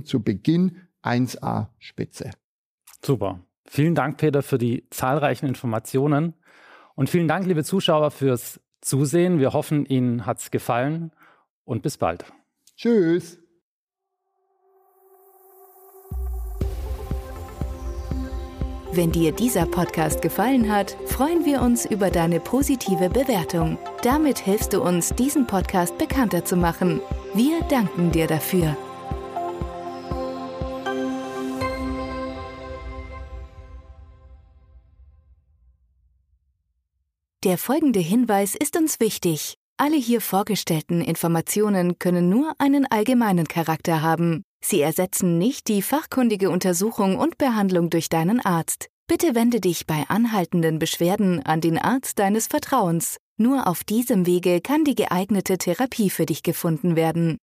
zu 0.05 0.23
Beginn 0.23 0.77
1a 1.03 1.69
Spitze. 1.79 2.31
Super. 3.05 3.45
Vielen 3.67 3.95
Dank, 3.95 4.19
Peter, 4.19 4.43
für 4.43 4.59
die 4.59 4.89
zahlreichen 4.91 5.47
Informationen. 5.47 6.35
Und 6.95 7.09
vielen 7.09 7.29
Dank, 7.29 7.47
liebe 7.47 7.65
Zuschauer, 7.65 8.11
fürs 8.11 8.61
Zusehen. 8.81 9.39
Wir 9.39 9.53
hoffen, 9.53 9.87
Ihnen 9.87 10.27
hat 10.27 10.39
es 10.39 10.51
gefallen 10.51 11.13
und 11.65 11.83
bis 11.83 11.99
bald. 11.99 12.25
Tschüss. 12.77 13.39
Wenn 18.93 19.13
dir 19.13 19.31
dieser 19.31 19.67
Podcast 19.67 20.21
gefallen 20.21 20.73
hat, 20.73 20.97
freuen 21.07 21.45
wir 21.45 21.63
uns 21.63 21.87
über 21.87 22.11
deine 22.11 22.41
positive 22.41 23.09
Bewertung. 23.09 23.79
Damit 24.03 24.39
hilfst 24.39 24.73
du 24.73 24.83
uns, 24.83 25.11
diesen 25.11 25.47
Podcast 25.47 25.97
bekannter 25.97 26.45
zu 26.45 26.57
machen. 26.57 27.01
Wir 27.33 27.61
danken 27.69 28.11
dir 28.11 28.27
dafür. 28.27 28.77
Der 37.43 37.57
folgende 37.57 38.01
Hinweis 38.01 38.55
ist 38.55 38.77
uns 38.77 39.01
wichtig. 39.01 39.55
Alle 39.79 39.97
hier 39.97 40.21
vorgestellten 40.21 41.01
Informationen 41.01 41.99
können 41.99 42.29
nur 42.29 42.53
einen 42.59 42.85
allgemeinen 42.85 43.49
Charakter 43.49 44.03
haben. 44.03 44.43
Sie 44.63 44.83
ersetzen 44.83 45.39
nicht 45.39 45.69
die 45.69 45.81
fachkundige 45.81 46.51
Untersuchung 46.51 47.17
und 47.17 47.39
Behandlung 47.39 47.89
durch 47.89 48.11
deinen 48.11 48.41
Arzt. 48.41 48.89
Bitte 49.07 49.35
wende 49.35 49.59
dich 49.59 49.87
bei 49.87 50.05
anhaltenden 50.09 50.79
Beschwerden 50.79 51.43
an 51.43 51.63
den 51.63 51.79
Arzt 51.79 52.19
deines 52.19 52.47
Vertrauens. 52.47 53.17
Nur 53.39 53.67
auf 53.69 53.85
diesem 53.85 54.27
Wege 54.27 54.61
kann 54.61 54.85
die 54.85 54.95
geeignete 54.95 55.57
Therapie 55.57 56.11
für 56.11 56.27
dich 56.27 56.43
gefunden 56.43 56.95
werden. 56.95 57.39